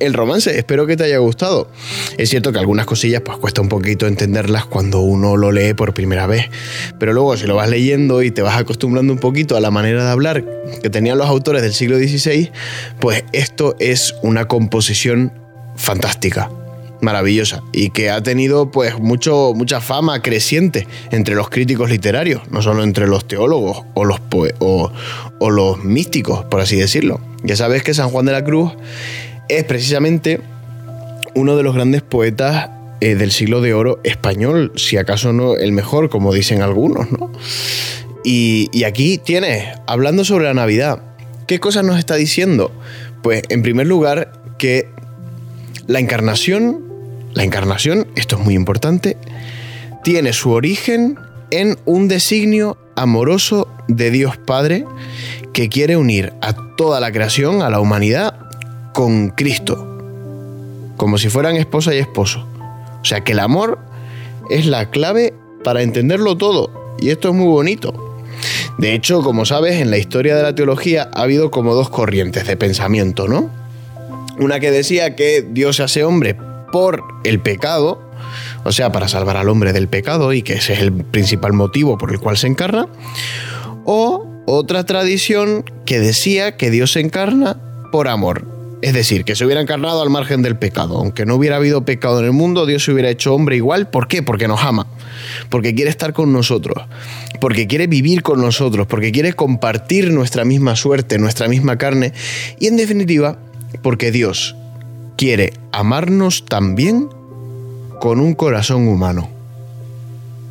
el 0.00 0.14
romance. 0.14 0.58
Espero 0.58 0.86
que 0.86 0.96
te 0.96 1.04
haya 1.04 1.18
gustado. 1.18 1.70
Es 2.16 2.30
cierto 2.30 2.50
que 2.50 2.58
algunas 2.58 2.86
cosillas 2.86 3.20
pues 3.20 3.38
cuesta 3.38 3.60
un 3.60 3.68
poquito 3.68 4.06
entenderlas 4.06 4.64
cuando 4.64 5.00
uno 5.00 5.36
lo 5.36 5.52
lee 5.52 5.74
por 5.74 5.94
primera 5.94 6.26
vez, 6.26 6.46
pero 6.98 7.12
luego 7.12 7.36
si 7.36 7.46
lo 7.46 7.54
vas 7.54 7.68
leyendo 7.68 8.22
y 8.22 8.30
te 8.30 8.42
vas 8.42 8.56
acostumbrando 8.56 9.12
un 9.12 9.18
poquito 9.18 9.56
a 9.56 9.60
la 9.60 9.70
manera 9.70 10.04
de 10.04 10.10
hablar 10.10 10.44
que 10.82 10.90
tenían 10.90 11.18
los 11.18 11.28
autores 11.28 11.62
del 11.62 11.74
siglo 11.74 11.98
XVI, 11.98 12.50
pues 13.00 13.24
esto 13.32 13.76
es 13.78 14.14
una 14.22 14.48
composición 14.48 15.32
fantástica 15.76 16.50
maravillosa 17.02 17.62
y 17.72 17.90
que 17.90 18.10
ha 18.10 18.22
tenido 18.22 18.70
pues 18.70 18.98
mucho, 18.98 19.52
mucha 19.54 19.80
fama 19.80 20.22
creciente 20.22 20.86
entre 21.10 21.34
los 21.34 21.50
críticos 21.50 21.90
literarios, 21.90 22.42
no 22.50 22.62
solo 22.62 22.84
entre 22.84 23.06
los 23.06 23.26
teólogos 23.26 23.82
o 23.94 24.04
los, 24.04 24.20
o, 24.60 24.90
los 25.50 25.84
místicos, 25.84 26.44
por 26.46 26.60
así 26.60 26.76
decirlo. 26.76 27.20
Ya 27.42 27.56
sabes 27.56 27.82
que 27.82 27.92
San 27.92 28.08
Juan 28.08 28.24
de 28.24 28.32
la 28.32 28.44
Cruz 28.44 28.72
es 29.48 29.64
precisamente 29.64 30.40
uno 31.34 31.56
de 31.56 31.62
los 31.62 31.74
grandes 31.74 32.02
poetas 32.02 32.70
eh, 33.00 33.16
del 33.16 33.32
siglo 33.32 33.60
de 33.60 33.74
oro 33.74 33.98
español, 34.04 34.72
si 34.76 34.96
acaso 34.96 35.32
no 35.32 35.56
el 35.56 35.72
mejor, 35.72 36.08
como 36.08 36.32
dicen 36.32 36.62
algunos, 36.62 37.10
¿no? 37.10 37.32
Y, 38.24 38.68
y 38.72 38.84
aquí 38.84 39.18
tienes, 39.18 39.66
hablando 39.88 40.24
sobre 40.24 40.44
la 40.44 40.54
Navidad, 40.54 41.02
¿qué 41.48 41.58
cosas 41.58 41.84
nos 41.84 41.98
está 41.98 42.14
diciendo? 42.14 42.70
Pues 43.22 43.42
en 43.48 43.62
primer 43.62 43.88
lugar 43.88 44.32
que 44.58 44.88
la 45.88 45.98
encarnación 45.98 46.91
la 47.34 47.44
encarnación, 47.44 48.06
esto 48.14 48.36
es 48.36 48.44
muy 48.44 48.54
importante, 48.54 49.16
tiene 50.04 50.32
su 50.32 50.50
origen 50.50 51.18
en 51.50 51.78
un 51.84 52.08
designio 52.08 52.76
amoroso 52.96 53.68
de 53.88 54.10
Dios 54.10 54.36
Padre 54.36 54.84
que 55.52 55.68
quiere 55.68 55.96
unir 55.96 56.32
a 56.40 56.54
toda 56.76 57.00
la 57.00 57.12
creación, 57.12 57.62
a 57.62 57.70
la 57.70 57.80
humanidad, 57.80 58.38
con 58.92 59.30
Cristo, 59.30 59.98
como 60.96 61.18
si 61.18 61.28
fueran 61.28 61.56
esposa 61.56 61.94
y 61.94 61.98
esposo. 61.98 62.46
O 63.00 63.04
sea 63.04 63.22
que 63.22 63.32
el 63.32 63.40
amor 63.40 63.78
es 64.50 64.66
la 64.66 64.90
clave 64.90 65.34
para 65.64 65.82
entenderlo 65.82 66.36
todo, 66.36 66.96
y 67.00 67.10
esto 67.10 67.28
es 67.28 67.34
muy 67.34 67.48
bonito. 67.48 67.94
De 68.78 68.94
hecho, 68.94 69.22
como 69.22 69.44
sabes, 69.44 69.80
en 69.80 69.90
la 69.90 69.98
historia 69.98 70.34
de 70.34 70.42
la 70.42 70.54
teología 70.54 71.10
ha 71.14 71.22
habido 71.22 71.50
como 71.50 71.74
dos 71.74 71.90
corrientes 71.90 72.46
de 72.46 72.56
pensamiento, 72.56 73.28
¿no? 73.28 73.50
Una 74.38 74.60
que 74.60 74.70
decía 74.70 75.14
que 75.14 75.46
Dios 75.48 75.76
se 75.76 75.82
hace 75.82 76.04
hombre 76.04 76.36
por 76.72 77.04
el 77.22 77.38
pecado, 77.38 78.02
o 78.64 78.72
sea, 78.72 78.90
para 78.90 79.06
salvar 79.06 79.36
al 79.36 79.48
hombre 79.48 79.72
del 79.72 79.86
pecado 79.88 80.32
y 80.32 80.42
que 80.42 80.54
ese 80.54 80.72
es 80.72 80.80
el 80.80 80.92
principal 80.92 81.52
motivo 81.52 81.98
por 81.98 82.10
el 82.10 82.18
cual 82.18 82.36
se 82.36 82.48
encarna, 82.48 82.88
o 83.84 84.26
otra 84.46 84.84
tradición 84.84 85.64
que 85.86 86.00
decía 86.00 86.56
que 86.56 86.70
Dios 86.70 86.92
se 86.92 87.00
encarna 87.00 87.56
por 87.92 88.08
amor. 88.08 88.44
Es 88.82 88.94
decir, 88.94 89.24
que 89.24 89.36
se 89.36 89.44
hubiera 89.44 89.60
encarnado 89.60 90.02
al 90.02 90.10
margen 90.10 90.42
del 90.42 90.56
pecado. 90.56 90.98
Aunque 90.98 91.24
no 91.24 91.36
hubiera 91.36 91.54
habido 91.54 91.84
pecado 91.84 92.18
en 92.18 92.24
el 92.24 92.32
mundo, 92.32 92.66
Dios 92.66 92.82
se 92.82 92.90
hubiera 92.90 93.10
hecho 93.10 93.32
hombre 93.32 93.54
igual. 93.54 93.88
¿Por 93.88 94.08
qué? 94.08 94.24
Porque 94.24 94.48
nos 94.48 94.60
ama. 94.64 94.88
Porque 95.50 95.72
quiere 95.72 95.88
estar 95.88 96.12
con 96.12 96.32
nosotros. 96.32 96.84
Porque 97.40 97.68
quiere 97.68 97.86
vivir 97.86 98.22
con 98.22 98.40
nosotros. 98.40 98.88
Porque 98.88 99.12
quiere 99.12 99.34
compartir 99.34 100.10
nuestra 100.10 100.44
misma 100.44 100.74
suerte, 100.74 101.18
nuestra 101.18 101.46
misma 101.46 101.78
carne. 101.78 102.12
Y 102.58 102.66
en 102.66 102.76
definitiva, 102.76 103.38
porque 103.82 104.10
Dios 104.10 104.56
quiere 105.16 105.52
amarnos 105.72 106.44
también 106.44 107.08
con 108.00 108.20
un 108.20 108.34
corazón 108.34 108.88
humano. 108.88 109.28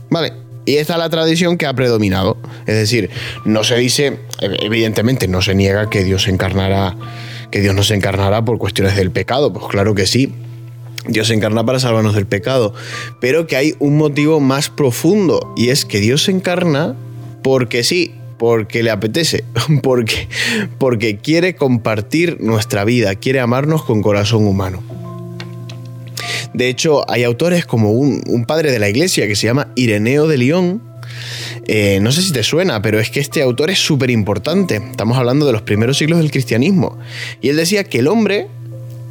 Vale, 0.09 0.33
y 0.65 0.75
esta 0.75 0.93
es 0.93 0.99
la 0.99 1.09
tradición 1.09 1.57
que 1.57 1.65
ha 1.65 1.73
predominado. 1.73 2.37
Es 2.67 2.75
decir, 2.75 3.09
no 3.45 3.63
se 3.63 3.77
dice, 3.77 4.19
evidentemente, 4.39 5.27
no 5.27 5.41
se 5.41 5.55
niega 5.55 5.89
que 5.89 6.03
Dios 6.03 6.27
encarnará, 6.27 6.95
que 7.49 7.61
Dios 7.61 7.75
nos 7.75 7.91
encarnará 7.91 8.43
por 8.45 8.57
cuestiones 8.57 8.95
del 8.95 9.11
pecado. 9.11 9.51
Pues 9.51 9.65
claro 9.67 9.95
que 9.95 10.05
sí. 10.05 10.33
Dios 11.07 11.27
se 11.27 11.33
encarna 11.33 11.65
para 11.65 11.79
salvarnos 11.79 12.13
del 12.13 12.27
pecado. 12.27 12.73
Pero 13.19 13.47
que 13.47 13.55
hay 13.55 13.75
un 13.79 13.97
motivo 13.97 14.39
más 14.39 14.69
profundo. 14.69 15.53
Y 15.57 15.69
es 15.69 15.83
que 15.83 15.99
Dios 15.99 16.23
se 16.23 16.31
encarna 16.31 16.95
porque 17.41 17.83
sí, 17.83 18.13
porque 18.41 18.81
le 18.81 18.89
apetece, 18.89 19.43
porque, 19.83 20.27
porque 20.79 21.17
quiere 21.17 21.53
compartir 21.53 22.37
nuestra 22.41 22.83
vida, 22.85 23.13
quiere 23.13 23.39
amarnos 23.39 23.83
con 23.83 24.01
corazón 24.01 24.47
humano. 24.47 24.81
De 26.51 26.67
hecho, 26.67 27.07
hay 27.07 27.23
autores 27.23 27.67
como 27.67 27.91
un, 27.91 28.45
padre 28.47 28.71
de 28.71 28.79
la 28.79 28.89
iglesia 28.89 29.27
que 29.27 29.35
se 29.35 29.45
llama 29.45 29.67
Ireneo 29.75 30.27
de 30.27 30.39
León. 30.39 30.81
Eh, 31.67 31.99
no 32.01 32.11
sé 32.11 32.23
si 32.23 32.33
te 32.33 32.41
suena, 32.41 32.81
pero 32.81 32.99
es 32.99 33.11
que 33.11 33.19
este 33.19 33.43
autor 33.43 33.69
es 33.69 33.77
súper 33.77 34.09
importante. 34.09 34.81
Estamos 34.89 35.19
hablando 35.19 35.45
de 35.45 35.51
los 35.51 35.61
primeros 35.61 35.99
siglos 35.99 36.17
del 36.17 36.31
cristianismo. 36.31 36.97
Y 37.41 37.49
él 37.49 37.57
decía 37.57 37.83
que 37.83 37.99
el 37.99 38.07
hombre, 38.07 38.47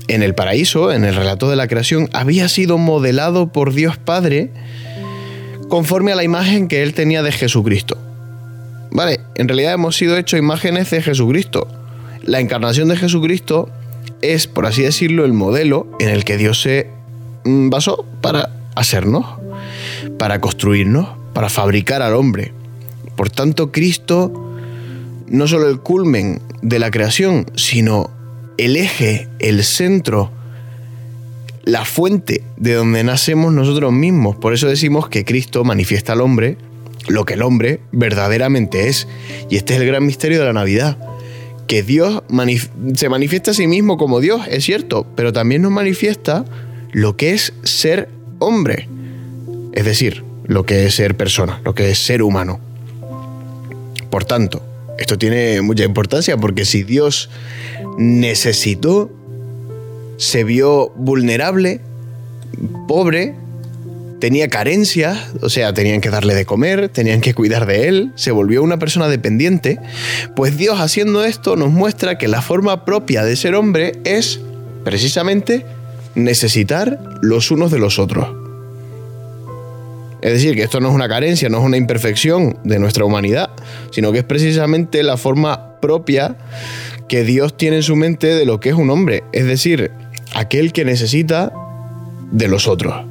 en 0.09 0.25
el 0.25 0.35
paraíso, 0.35 0.91
en 0.91 1.05
el 1.05 1.15
relato 1.15 1.49
de 1.49 1.55
la 1.55 1.69
creación, 1.69 2.11
había 2.13 2.49
sido 2.49 2.79
modelado 2.79 3.53
por 3.53 3.75
Dios 3.75 3.97
Padre 3.97 4.51
conforme 5.69 6.11
a 6.11 6.17
la 6.17 6.25
imagen 6.25 6.67
que 6.67 6.83
él 6.83 6.95
tenía 6.95 7.23
de 7.23 7.31
Jesucristo. 7.31 8.10
Vale, 8.91 9.21
en 9.37 9.49
realidad 9.49 9.75
hemos 9.75 9.97
sido 9.97 10.17
hechos 10.17 10.39
imágenes 10.39 10.91
de 10.91 11.03
Jesucristo. 11.03 11.69
La 12.23 12.41
encarnación 12.41 12.89
de 12.89 12.97
Jesucristo 12.97 13.69
es, 14.21 14.47
por 14.47 14.67
así 14.67 14.83
decirlo, 14.83 15.25
el 15.25 15.33
modelo 15.33 15.87
en 16.01 16.09
el 16.09 16.25
que 16.25 16.37
Dios 16.37 16.61
se 16.61 16.89
mm, 17.45 17.71
basó 17.71 18.05
para 18.21 18.51
hacernos, 18.75 19.27
para 20.19 20.41
construirnos, 20.41 21.09
para 21.33 21.49
fabricar 21.49 22.03
al 22.03 22.15
hombre. 22.15 22.53
Por 23.17 23.31
tanto, 23.31 23.71
Cristo 23.71 24.33
no 25.29 25.47
solo 25.47 25.69
el 25.69 25.81
culmen 25.81 26.43
de 26.63 26.79
la 26.79 26.91
creación, 26.91 27.47
sino 27.55 28.11
el 28.59 28.77
eje, 28.77 29.29
el 29.39 29.63
centro, 29.65 30.31
la 31.65 31.85
fuente 31.85 32.43
de 32.57 32.75
donde 32.75 33.05
nacemos 33.05 33.53
nosotros 33.53 33.93
mismos. 33.93 34.37
Por 34.37 34.53
eso 34.53 34.67
decimos 34.67 35.09
que 35.09 35.25
Cristo 35.25 35.65
manifiesta 35.65 36.15
al 36.15 36.21
hombre 36.21 36.59
lo 37.09 37.25
que 37.25 37.35
el 37.35 37.43
hombre 37.43 37.81
verdaderamente 37.93 38.89
es. 38.89 39.07
Y 39.49 39.57
este 39.57 39.75
es 39.75 39.81
el 39.81 39.87
gran 39.87 40.05
misterio 40.05 40.39
de 40.39 40.47
la 40.47 40.53
Navidad. 40.53 40.99
Que 41.67 41.83
Dios 41.83 42.23
se 42.95 43.09
manifiesta 43.09 43.53
a 43.53 43.55
sí 43.55 43.67
mismo 43.67 43.97
como 43.97 44.21
Dios, 44.21 44.43
es 44.51 44.65
cierto, 44.65 45.07
pero 45.15 45.33
también 45.33 45.63
nos 45.63 45.71
manifiesta 45.71 46.45
lo 46.93 47.17
que 47.17 47.33
es 47.33 47.53
ser 47.63 48.09
hombre, 48.41 48.89
es 49.73 49.85
decir, 49.85 50.25
lo 50.45 50.67
que 50.67 50.87
es 50.87 50.97
ser 50.97 51.17
persona, 51.17 51.61
lo 51.65 51.75
que 51.75 51.91
es 51.91 51.99
ser 51.99 52.23
humano. 52.23 52.59
Por 54.11 54.25
tanto, 54.25 54.63
esto 54.99 55.17
tiene 55.17 55.63
mucha 55.63 55.85
importancia 55.85 56.37
porque 56.37 56.65
si 56.65 56.83
Dios 56.83 57.31
necesitó, 57.97 59.11
se 60.17 60.43
vio 60.43 60.91
vulnerable, 60.97 61.81
pobre, 62.89 63.37
tenía 64.21 64.49
carencias, 64.49 65.19
o 65.41 65.49
sea, 65.49 65.73
tenían 65.73 66.01
que 66.01 66.11
darle 66.11 66.35
de 66.35 66.45
comer, 66.45 66.89
tenían 66.89 67.21
que 67.21 67.35
cuidar 67.35 67.67
de 67.67 67.89
él, 67.89 68.13
se 68.15 68.31
volvió 68.31 68.63
una 68.63 68.79
persona 68.79 69.09
dependiente, 69.09 69.81
pues 70.37 70.57
Dios 70.57 70.79
haciendo 70.81 71.25
esto 71.25 71.57
nos 71.57 71.71
muestra 71.71 72.19
que 72.19 72.29
la 72.29 72.43
forma 72.43 72.85
propia 72.85 73.25
de 73.25 73.35
ser 73.35 73.55
hombre 73.55 73.93
es 74.05 74.41
precisamente 74.85 75.65
necesitar 76.15 77.01
los 77.23 77.51
unos 77.51 77.71
de 77.71 77.79
los 77.79 77.99
otros. 77.99 78.29
Es 80.23 80.33
decir, 80.33 80.55
que 80.55 80.63
esto 80.63 80.81
no 80.81 80.91
es 80.91 80.95
una 80.95 81.09
carencia, 81.09 81.49
no 81.49 81.59
es 81.59 81.65
una 81.65 81.79
imperfección 81.79 82.59
de 82.63 82.79
nuestra 82.79 83.07
humanidad, 83.07 83.51
sino 83.91 84.13
que 84.13 84.19
es 84.19 84.25
precisamente 84.25 85.03
la 85.03 85.17
forma 85.17 85.81
propia 85.81 86.37
que 87.09 87.25
Dios 87.25 87.57
tiene 87.57 87.77
en 87.77 87.83
su 87.83 87.97
mente 87.97 88.27
de 88.27 88.45
lo 88.45 88.61
que 88.61 88.69
es 88.69 88.75
un 88.75 88.91
hombre. 88.91 89.25
Es 89.33 89.47
decir, 89.47 89.91
aquel 90.35 90.75
que 90.75 90.85
necesita 90.85 91.53
de 92.31 92.49
los 92.49 92.69
otros. 92.69 93.10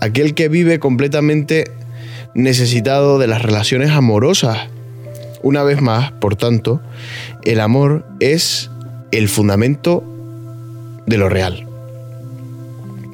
Aquel 0.00 0.34
que 0.34 0.48
vive 0.48 0.78
completamente 0.78 1.70
necesitado 2.34 3.18
de 3.18 3.26
las 3.26 3.42
relaciones 3.42 3.90
amorosas. 3.90 4.68
Una 5.42 5.62
vez 5.62 5.80
más, 5.80 6.12
por 6.12 6.36
tanto, 6.36 6.80
el 7.44 7.60
amor 7.60 8.06
es 8.20 8.70
el 9.12 9.28
fundamento 9.28 10.02
de 11.06 11.18
lo 11.18 11.28
real. 11.28 11.66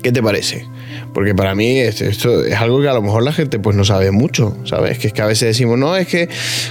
¿Qué 0.03 0.13
te 0.13 0.23
parece? 0.23 0.67
Porque 1.13 1.35
para 1.35 1.55
mí 1.55 1.79
esto 1.79 2.45
es 2.45 2.57
algo 2.57 2.81
que 2.81 2.89
a 2.89 2.95
lo 2.95 3.03
mejor 3.03 3.23
la 3.23 3.33
gente 3.33 3.59
pues 3.59 3.77
no 3.77 3.85
sabe 3.85 4.11
mucho, 4.11 4.57
¿sabes? 4.65 4.99
Que 4.99 5.09
es 5.09 5.13
que 5.13 5.23
a 5.23 5.27
veces 5.27 5.49
decimos, 5.49 5.79
no, 5.79 5.97
es 5.97 6.07
que 6.07 6.29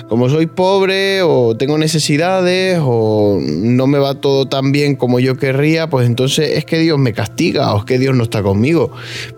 como 0.07 0.29
soy 0.29 0.45
pobre 0.47 1.21
o 1.23 1.55
tengo 1.57 1.77
necesidades 1.77 2.79
o 2.81 3.39
no 3.41 3.87
me 3.87 3.99
va 3.99 4.15
todo 4.15 4.47
tan 4.47 4.71
bien 4.71 4.95
como 4.95 5.19
yo 5.19 5.37
querría, 5.37 5.89
pues 5.89 6.07
entonces 6.07 6.57
es 6.57 6.65
que 6.65 6.79
Dios 6.79 6.97
me 6.97 7.13
castiga 7.13 7.73
o 7.73 7.79
es 7.79 7.85
que 7.85 7.99
Dios 7.99 8.15
no 8.15 8.23
está 8.23 8.41
conmigo. 8.41 8.91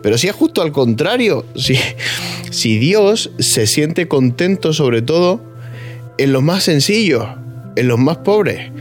Pero 0.04 0.18
si 0.18 0.28
es 0.28 0.36
justo 0.36 0.62
al 0.62 0.72
contrario, 0.72 1.46
si, 1.56 1.78
si 2.52 2.78
Dios 2.78 3.32
se 3.40 3.66
siente 3.68 4.08
contento 4.08 4.74
sobre 4.74 5.02
todo 5.02 5.42
en 6.18 6.32
los 6.32 6.44
más 6.44 6.64
sencillos, 6.64 7.26
en 7.76 7.88
los 7.88 7.98
más 7.98 8.18
pobres. 8.18 8.72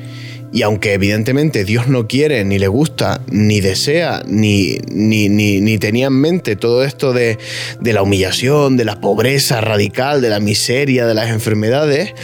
Y 0.52 0.62
aunque 0.62 0.94
evidentemente 0.94 1.64
Dios 1.64 1.86
no 1.88 2.08
quiere, 2.08 2.44
ni 2.44 2.58
le 2.58 2.66
gusta, 2.66 3.22
ni 3.30 3.60
desea, 3.60 4.22
ni, 4.26 4.78
ni, 4.88 5.28
ni, 5.28 5.78
tenía 5.78 6.08
en 6.08 6.20
mente 6.20 6.56
todo 6.56 6.82
esto 6.82 7.12
de, 7.12 7.38
de 7.80 7.92
la 7.92 8.02
humillación, 8.02 8.76
de 8.76 8.84
la 8.84 9.00
pobreza 9.00 9.60
radical, 9.60 10.20
de 10.20 10.28
la 10.28 10.40
miseria, 10.40 11.06
de 11.06 11.14
las 11.14 11.30
enfermedades, 11.30 12.14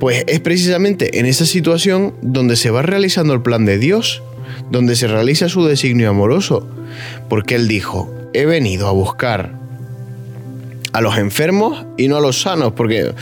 pues 0.00 0.24
es 0.26 0.40
precisamente 0.40 1.20
en 1.20 1.26
esa 1.26 1.46
situación 1.46 2.14
donde 2.22 2.56
se 2.56 2.70
va 2.70 2.82
realizando 2.82 3.32
el 3.34 3.42
plan 3.42 3.64
de 3.64 3.78
Dios, 3.78 4.22
donde 4.70 4.96
se 4.96 5.06
realiza 5.06 5.48
su 5.48 5.64
designio 5.64 6.10
amoroso, 6.10 6.68
porque 7.28 7.54
Él 7.54 7.68
dijo, 7.68 8.12
he 8.32 8.46
venido 8.46 8.88
a 8.88 8.92
buscar 8.92 9.52
a 10.92 11.00
los 11.00 11.18
enfermos 11.18 11.86
y 11.96 12.08
no 12.08 12.16
a 12.16 12.20
los 12.20 12.40
sanos, 12.42 12.72
porque 12.72 13.14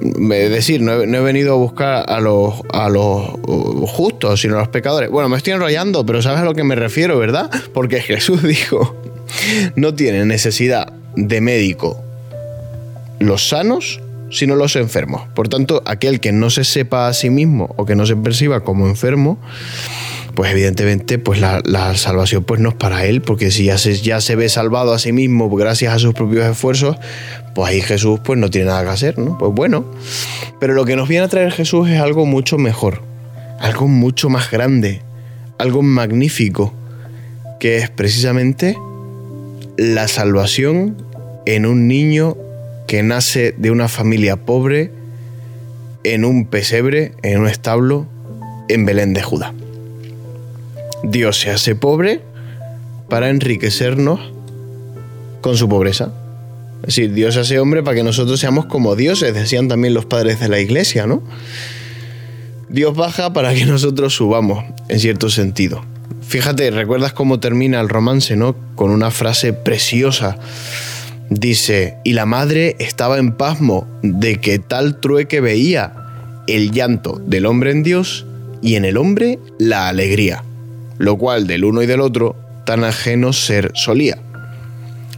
es 0.00 0.50
decir, 0.50 0.80
no 0.80 0.92
he, 0.92 1.20
venido 1.20 1.54
a 1.54 1.56
buscar 1.56 2.04
a 2.08 2.20
los, 2.20 2.54
a 2.72 2.88
los 2.88 3.30
justos, 3.90 4.40
sino 4.40 4.56
a 4.56 4.60
los 4.60 4.68
pecadores. 4.68 5.10
Bueno, 5.10 5.28
me 5.28 5.36
estoy 5.36 5.54
enrollando, 5.54 6.04
pero 6.06 6.22
sabes 6.22 6.40
a 6.40 6.44
lo 6.44 6.54
que 6.54 6.64
me 6.64 6.74
refiero, 6.74 7.18
¿verdad? 7.18 7.50
Porque 7.72 8.00
Jesús 8.00 8.42
dijo, 8.42 8.96
no 9.76 9.94
tiene 9.94 10.24
necesidad 10.24 10.92
de 11.16 11.40
médico 11.40 12.02
los 13.18 13.48
sanos, 13.48 14.00
sino 14.30 14.56
los 14.56 14.76
enfermos. 14.76 15.22
Por 15.34 15.48
tanto, 15.48 15.82
aquel 15.86 16.20
que 16.20 16.32
no 16.32 16.50
se 16.50 16.64
sepa 16.64 17.08
a 17.08 17.14
sí 17.14 17.30
mismo 17.30 17.74
o 17.76 17.86
que 17.86 17.96
no 17.96 18.06
se 18.06 18.16
perciba 18.16 18.60
como 18.60 18.86
enfermo, 18.86 19.38
pues 20.34 20.52
evidentemente 20.52 21.18
pues 21.18 21.40
la, 21.40 21.96
salvación 21.96 22.44
pues 22.44 22.60
no 22.60 22.68
es 22.70 22.74
para 22.74 23.04
él, 23.06 23.22
porque 23.22 23.50
si 23.50 23.64
ya 23.64 23.78
se, 23.78 23.96
ya 23.96 24.20
se 24.20 24.36
ve 24.36 24.48
salvado 24.48 24.92
a 24.92 24.98
sí 24.98 25.12
mismo 25.12 25.50
gracias 25.50 25.94
a 25.94 25.98
sus 25.98 26.14
propios 26.14 26.46
esfuerzos, 26.46 26.96
pues 27.58 27.70
ahí 27.70 27.80
Jesús 27.80 28.20
pues 28.22 28.38
no 28.38 28.50
tiene 28.50 28.68
nada 28.68 28.84
que 28.84 28.90
hacer, 28.90 29.18
¿no? 29.18 29.36
Pues 29.36 29.52
bueno, 29.52 29.84
pero 30.60 30.74
lo 30.74 30.84
que 30.84 30.94
nos 30.94 31.08
viene 31.08 31.24
a 31.24 31.28
traer 31.28 31.50
Jesús 31.50 31.88
es 31.88 32.00
algo 32.00 32.24
mucho 32.24 32.56
mejor, 32.56 33.02
algo 33.58 33.88
mucho 33.88 34.28
más 34.28 34.48
grande, 34.52 35.02
algo 35.58 35.82
magnífico, 35.82 36.72
que 37.58 37.78
es 37.78 37.90
precisamente 37.90 38.78
la 39.76 40.06
salvación 40.06 41.04
en 41.46 41.66
un 41.66 41.88
niño 41.88 42.36
que 42.86 43.02
nace 43.02 43.56
de 43.58 43.72
una 43.72 43.88
familia 43.88 44.36
pobre, 44.36 44.92
en 46.04 46.24
un 46.24 46.46
pesebre, 46.46 47.10
en 47.24 47.40
un 47.40 47.48
establo, 47.48 48.06
en 48.68 48.86
Belén 48.86 49.14
de 49.14 49.22
Judá. 49.24 49.52
Dios 51.02 51.40
se 51.40 51.50
hace 51.50 51.74
pobre 51.74 52.20
para 53.08 53.30
enriquecernos 53.30 54.20
con 55.40 55.56
su 55.56 55.68
pobreza. 55.68 56.12
Es 56.80 56.94
decir, 56.94 57.12
Dios 57.12 57.36
hace 57.36 57.58
hombre 57.58 57.82
para 57.82 57.96
que 57.96 58.02
nosotros 58.02 58.40
seamos 58.40 58.66
como 58.66 58.96
dioses, 58.96 59.34
decían 59.34 59.68
también 59.68 59.94
los 59.94 60.06
padres 60.06 60.40
de 60.40 60.48
la 60.48 60.60
iglesia, 60.60 61.06
¿no? 61.06 61.22
Dios 62.68 62.94
baja 62.94 63.32
para 63.32 63.54
que 63.54 63.66
nosotros 63.66 64.14
subamos, 64.14 64.64
en 64.88 65.00
cierto 65.00 65.30
sentido. 65.30 65.84
Fíjate, 66.26 66.70
¿recuerdas 66.70 67.12
cómo 67.12 67.40
termina 67.40 67.80
el 67.80 67.88
romance, 67.88 68.36
no? 68.36 68.54
Con 68.74 68.90
una 68.90 69.10
frase 69.10 69.52
preciosa. 69.52 70.38
Dice, 71.30 71.96
y 72.04 72.12
la 72.12 72.26
madre 72.26 72.76
estaba 72.78 73.18
en 73.18 73.32
pasmo 73.32 73.86
de 74.02 74.36
que 74.36 74.58
tal 74.58 75.00
trueque 75.00 75.40
veía 75.40 75.94
el 76.46 76.70
llanto 76.70 77.20
del 77.26 77.46
hombre 77.46 77.70
en 77.70 77.82
Dios 77.82 78.26
y 78.62 78.76
en 78.76 78.84
el 78.84 78.96
hombre 78.96 79.38
la 79.58 79.88
alegría 79.88 80.42
lo 80.98 81.16
cual 81.16 81.46
del 81.46 81.64
uno 81.64 81.82
y 81.82 81.86
del 81.86 82.00
otro 82.00 82.36
tan 82.66 82.84
ajeno 82.84 83.32
ser 83.32 83.70
solía. 83.74 84.18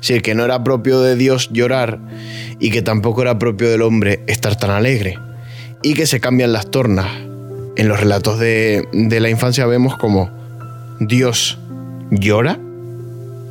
Si 0.00 0.20
que 0.20 0.34
no 0.34 0.44
era 0.44 0.64
propio 0.64 1.00
de 1.00 1.16
Dios 1.16 1.50
llorar 1.52 1.98
y 2.58 2.70
que 2.70 2.82
tampoco 2.82 3.22
era 3.22 3.38
propio 3.38 3.70
del 3.70 3.82
hombre 3.82 4.22
estar 4.26 4.56
tan 4.56 4.70
alegre, 4.70 5.18
y 5.82 5.94
que 5.94 6.06
se 6.06 6.20
cambian 6.20 6.52
las 6.52 6.70
tornas. 6.70 7.08
En 7.76 7.88
los 7.88 8.00
relatos 8.00 8.38
de, 8.38 8.86
de 8.92 9.20
la 9.20 9.30
infancia 9.30 9.64
vemos 9.66 9.96
como 9.96 10.30
Dios 10.98 11.58
llora, 12.10 12.58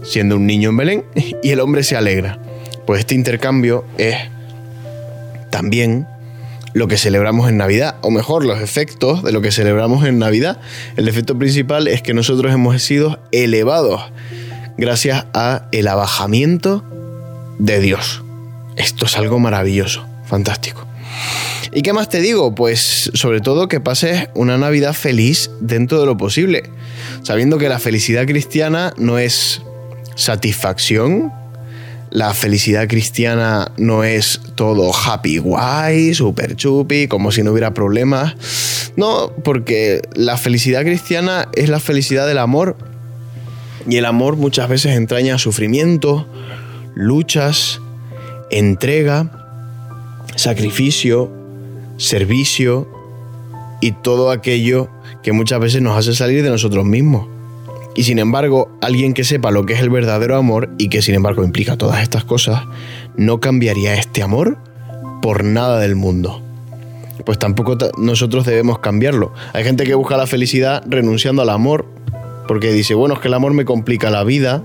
siendo 0.04 0.36
un 0.36 0.46
niño 0.46 0.70
en 0.70 0.78
Belén, 0.78 1.06
y 1.44 1.50
el 1.50 1.60
hombre 1.60 1.84
se 1.84 1.96
alegra. 1.96 2.40
Pues 2.86 3.00
este 3.00 3.16
intercambio 3.16 3.86
es 3.98 4.16
también 5.50 6.08
lo 6.74 6.88
que 6.88 6.98
celebramos 6.98 7.50
en 7.50 7.58
Navidad, 7.58 7.96
o 8.02 8.12
mejor, 8.12 8.46
los 8.46 8.62
efectos 8.62 9.24
de 9.24 9.32
lo 9.32 9.42
que 9.42 9.52
celebramos 9.52 10.06
en 10.06 10.20
Navidad. 10.20 10.60
El 10.96 11.08
efecto 11.08 11.38
principal 11.38 11.88
es 11.88 12.02
que 12.02 12.14
nosotros 12.14 12.54
hemos 12.54 12.82
sido 12.82 13.20
elevados 13.32 14.02
gracias 14.80 15.26
a 15.34 15.68
el 15.72 15.88
abajamiento 15.88 16.84
de 17.60 17.82
Dios. 17.82 18.24
Esto 18.78 19.06
es 19.06 19.18
algo 19.18 19.38
maravilloso, 19.38 20.06
fantástico. 20.26 20.88
¿Y 21.74 21.82
qué 21.82 21.92
más 21.94 22.10
te 22.10 22.22
digo? 22.22 22.56
Pues 22.56 23.12
sobre 23.13 23.42
todo 23.42 23.68
que 23.68 23.80
pases 23.80 24.30
una 24.34 24.58
Navidad 24.58 24.94
feliz 24.94 25.52
dentro 25.60 26.00
de 26.00 26.06
lo 26.06 26.18
posible, 26.18 26.63
sabiendo 27.24 27.58
que 27.58 27.70
la 27.70 27.80
felicidad 27.80 28.26
cristiana 28.26 28.94
no 28.98 29.20
es 29.20 29.62
satisfacción, 30.15 31.32
la 32.10 32.34
felicidad 32.34 32.88
cristiana 32.88 33.72
no 33.78 34.04
es 34.04 34.39
todo 34.56 34.92
happy 34.94 35.38
guay, 35.38 36.13
super 36.15 36.56
chupi, 36.56 37.08
como 37.08 37.32
si 37.32 37.44
no 37.44 37.52
hubiera 37.52 37.74
problemas. 37.74 38.36
No, 38.96 39.32
porque 39.44 40.02
la 40.15 40.38
felicidad 40.38 40.82
cristiana 40.82 41.50
es 41.54 41.70
la 41.70 41.80
felicidad 41.80 42.28
del 42.28 42.39
amor. 42.39 42.78
Y 43.88 43.98
el 43.98 44.06
amor 44.06 44.36
muchas 44.36 44.70
veces 44.70 44.96
entraña 44.96 45.38
sufrimiento, 45.38 46.28
luchas, 46.96 47.82
entrega, 48.52 49.32
sacrificio, 50.36 51.32
servicio 51.98 52.88
y 53.82 53.92
todo 53.92 54.32
aquello 54.32 54.89
que 55.24 55.32
muchas 55.32 55.60
veces 55.60 55.82
nos 55.82 55.98
hace 55.98 56.15
salir 56.15 56.44
de 56.44 56.50
nosotros 56.50 56.86
mismos. 56.86 57.28
Y 57.96 58.04
sin 58.04 58.20
embargo, 58.20 58.72
alguien 58.82 59.13
que 59.13 59.24
sepa 59.24 59.52
lo 59.52 59.65
que 59.65 59.74
es 59.74 59.82
el 59.82 59.89
verdadero 59.89 60.38
amor 60.38 60.70
y 60.78 60.89
que 60.89 61.02
sin 61.02 61.15
embargo 61.15 61.44
implica 61.44 61.78
todas 61.78 62.02
estas 62.02 62.24
cosas, 62.24 62.63
no 63.18 63.39
cambiaría 63.39 63.96
este 63.96 64.22
amor 64.22 64.58
por 65.22 65.44
nada 65.44 65.80
del 65.80 65.96
mundo. 65.96 66.42
Pues 67.26 67.38
tampoco 67.38 67.78
nosotros 67.98 68.46
debemos 68.46 68.80
cambiarlo. 68.80 69.34
Hay 69.54 69.63
gente 69.65 69.84
que 69.84 69.96
busca 69.96 70.15
la 70.15 70.28
felicidad 70.28 70.84
renunciando 70.88 71.42
al 71.42 71.50
amor, 71.50 71.86
porque 72.50 72.74
dice, 72.74 72.96
bueno, 72.96 73.14
es 73.14 73.20
que 73.20 73.28
el 73.28 73.36
amor 73.36 73.54
me 73.54 73.64
complica 73.64 74.10
la 74.10 74.24
vida. 74.24 74.64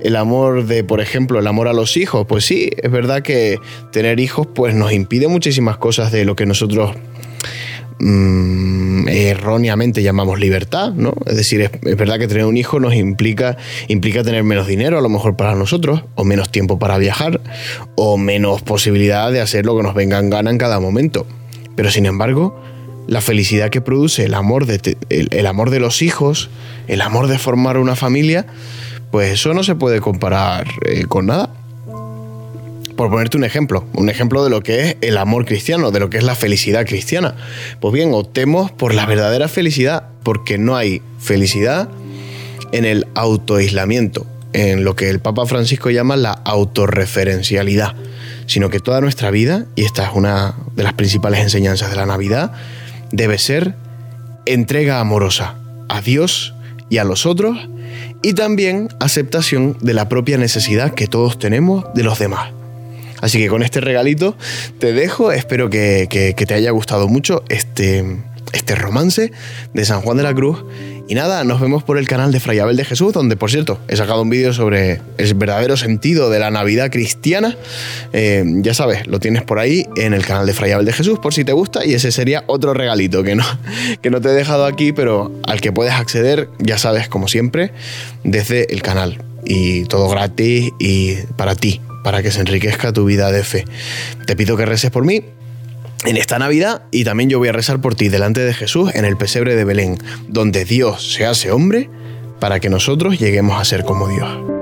El 0.00 0.16
amor 0.16 0.64
de, 0.64 0.82
por 0.82 1.02
ejemplo, 1.02 1.38
el 1.38 1.46
amor 1.46 1.68
a 1.68 1.74
los 1.74 1.98
hijos, 1.98 2.24
pues 2.26 2.46
sí, 2.46 2.70
es 2.82 2.90
verdad 2.90 3.20
que 3.20 3.58
tener 3.92 4.18
hijos 4.18 4.46
pues 4.46 4.74
nos 4.74 4.94
impide 4.94 5.28
muchísimas 5.28 5.76
cosas 5.76 6.10
de 6.10 6.24
lo 6.24 6.34
que 6.36 6.46
nosotros 6.46 6.92
mm, 7.98 9.08
erróneamente 9.08 10.02
llamamos 10.02 10.40
libertad, 10.40 10.94
¿no? 10.94 11.12
Es 11.26 11.36
decir, 11.36 11.60
es, 11.60 11.70
verdad 11.98 12.18
que 12.18 12.28
tener 12.28 12.46
un 12.46 12.56
hijo 12.56 12.80
nos 12.80 12.94
implica, 12.94 13.58
implica 13.88 14.22
tener 14.22 14.42
menos 14.42 14.66
dinero 14.66 14.96
a 14.96 15.02
lo 15.02 15.10
mejor 15.10 15.36
para 15.36 15.54
nosotros, 15.54 16.04
o 16.14 16.24
menos 16.24 16.50
tiempo 16.50 16.78
para 16.78 16.96
viajar, 16.96 17.42
o 17.94 18.16
menos 18.16 18.62
posibilidad 18.62 19.30
de 19.30 19.42
hacer 19.42 19.66
lo 19.66 19.76
que 19.76 19.82
nos 19.82 19.94
venga 19.94 20.18
en 20.18 20.30
gana 20.30 20.50
en 20.50 20.56
cada 20.56 20.80
momento. 20.80 21.26
Pero 21.76 21.90
sin 21.90 22.06
embargo, 22.06 22.58
la 23.08 23.22
felicidad 23.22 23.70
que 23.70 23.80
produce 23.80 24.24
el 24.26 24.34
amor 24.34 24.66
de, 24.66 24.96
el, 25.08 25.46
amor 25.46 25.70
de 25.70 25.80
los 25.80 26.02
hijos, 26.02 26.50
el 26.86 27.00
amor 27.00 27.26
de 27.26 27.38
formar 27.38 27.78
una 27.78 27.96
familia, 27.96 28.46
pues 29.10 29.32
eso 29.32 29.54
no 29.54 29.64
se 29.64 29.74
puede 29.74 30.00
comparar 30.00 30.68
eh, 30.84 31.06
con 31.06 31.26
nada. 31.26 31.50
Por 32.96 33.10
ponerte 33.10 33.38
un 33.38 33.44
ejemplo, 33.44 33.86
un 33.94 34.10
ejemplo 34.10 34.44
de 34.44 34.50
lo 34.50 34.60
que 34.60 34.80
es 34.80 34.96
el 35.00 35.16
amor 35.16 35.46
cristiano, 35.46 35.90
de 35.90 36.00
lo 36.00 36.10
que 36.10 36.18
es 36.18 36.24
la 36.24 36.34
felicidad 36.34 36.84
cristiana. 36.84 37.34
Pues 37.80 37.94
bien, 37.94 38.12
optemos 38.12 38.70
por 38.70 38.92
la 38.92 39.06
verdadera 39.06 39.48
felicidad, 39.48 40.08
porque 40.22 40.58
no 40.58 40.76
hay 40.76 41.00
felicidad 41.18 41.88
en 42.72 42.84
el 42.84 43.06
autoaislamiento, 43.14 44.26
en 44.52 44.84
lo 44.84 44.96
que 44.96 45.08
el 45.08 45.20
Papa 45.20 45.46
Francisco 45.46 45.88
llama 45.88 46.16
la 46.16 46.32
autorreferencialidad, 46.32 47.94
sino 48.46 48.68
que 48.68 48.80
toda 48.80 49.00
nuestra 49.00 49.30
vida, 49.30 49.64
y 49.76 49.84
esta 49.84 50.04
es 50.04 50.10
una 50.12 50.56
de 50.76 50.82
las 50.82 50.92
principales 50.92 51.40
enseñanzas 51.40 51.90
de 51.90 51.96
la 51.96 52.04
Navidad, 52.04 52.52
debe 53.12 53.38
ser 53.38 53.74
entrega 54.46 55.00
amorosa 55.00 55.56
a 55.88 56.00
Dios 56.00 56.54
y 56.90 56.98
a 56.98 57.04
los 57.04 57.26
otros, 57.26 57.68
y 58.22 58.32
también 58.32 58.88
aceptación 59.00 59.76
de 59.80 59.94
la 59.94 60.08
propia 60.08 60.38
necesidad 60.38 60.94
que 60.94 61.06
todos 61.06 61.38
tenemos 61.38 61.84
de 61.94 62.02
los 62.02 62.18
demás. 62.18 62.50
Así 63.20 63.38
que 63.38 63.48
con 63.48 63.62
este 63.62 63.80
regalito 63.80 64.36
te 64.78 64.92
dejo, 64.92 65.32
espero 65.32 65.70
que, 65.70 66.06
que, 66.08 66.34
te 66.34 66.54
haya 66.54 66.70
gustado 66.70 67.08
mucho 67.08 67.42
este, 67.48 68.04
este 68.52 68.74
romance 68.74 69.32
de 69.74 69.84
San 69.84 70.00
Juan 70.00 70.16
de 70.16 70.22
la 70.22 70.34
Cruz. 70.34 70.64
Y 71.08 71.14
nada, 71.14 71.42
nos 71.42 71.58
vemos 71.58 71.82
por 71.82 71.96
el 71.96 72.06
canal 72.06 72.32
de 72.32 72.40
Fray 72.40 72.58
Abel 72.58 72.76
de 72.76 72.84
Jesús, 72.84 73.14
donde 73.14 73.36
por 73.36 73.50
cierto 73.50 73.78
he 73.88 73.96
sacado 73.96 74.20
un 74.20 74.28
vídeo 74.28 74.52
sobre 74.52 75.00
el 75.16 75.34
verdadero 75.34 75.76
sentido 75.76 76.28
de 76.28 76.38
la 76.38 76.50
Navidad 76.50 76.90
cristiana. 76.90 77.56
Eh, 78.12 78.44
ya 78.56 78.74
sabes, 78.74 79.06
lo 79.06 79.18
tienes 79.18 79.42
por 79.42 79.58
ahí 79.58 79.86
en 79.96 80.12
el 80.12 80.26
canal 80.26 80.46
de 80.46 80.52
Fray 80.52 80.72
Abel 80.72 80.84
de 80.84 80.92
Jesús, 80.92 81.18
por 81.18 81.32
si 81.32 81.44
te 81.44 81.52
gusta. 81.52 81.86
Y 81.86 81.94
ese 81.94 82.12
sería 82.12 82.44
otro 82.46 82.74
regalito 82.74 83.22
que 83.22 83.36
no, 83.36 83.44
que 84.02 84.10
no 84.10 84.20
te 84.20 84.28
he 84.28 84.32
dejado 84.32 84.66
aquí, 84.66 84.92
pero 84.92 85.32
al 85.44 85.62
que 85.62 85.72
puedes 85.72 85.94
acceder, 85.94 86.48
ya 86.58 86.76
sabes, 86.76 87.08
como 87.08 87.26
siempre, 87.26 87.72
desde 88.24 88.72
el 88.72 88.82
canal. 88.82 89.22
Y 89.44 89.84
todo 89.84 90.10
gratis 90.10 90.72
y 90.78 91.14
para 91.36 91.54
ti, 91.54 91.80
para 92.04 92.22
que 92.22 92.30
se 92.30 92.40
enriquezca 92.40 92.92
tu 92.92 93.06
vida 93.06 93.32
de 93.32 93.44
fe. 93.44 93.64
Te 94.26 94.36
pido 94.36 94.58
que 94.58 94.66
reces 94.66 94.90
por 94.90 95.06
mí 95.06 95.24
en 96.04 96.16
esta 96.16 96.38
Navidad 96.38 96.82
y 96.90 97.04
también 97.04 97.30
yo 97.30 97.38
voy 97.38 97.48
a 97.48 97.52
rezar 97.52 97.80
por 97.80 97.94
ti 97.94 98.08
delante 98.08 98.40
de 98.40 98.54
Jesús 98.54 98.94
en 98.94 99.04
el 99.04 99.16
pesebre 99.16 99.56
de 99.56 99.64
Belén, 99.64 99.98
donde 100.28 100.64
Dios 100.64 101.12
se 101.14 101.26
hace 101.26 101.50
hombre 101.50 101.90
para 102.40 102.60
que 102.60 102.70
nosotros 102.70 103.18
lleguemos 103.18 103.60
a 103.60 103.64
ser 103.64 103.84
como 103.84 104.08
Dios. 104.08 104.57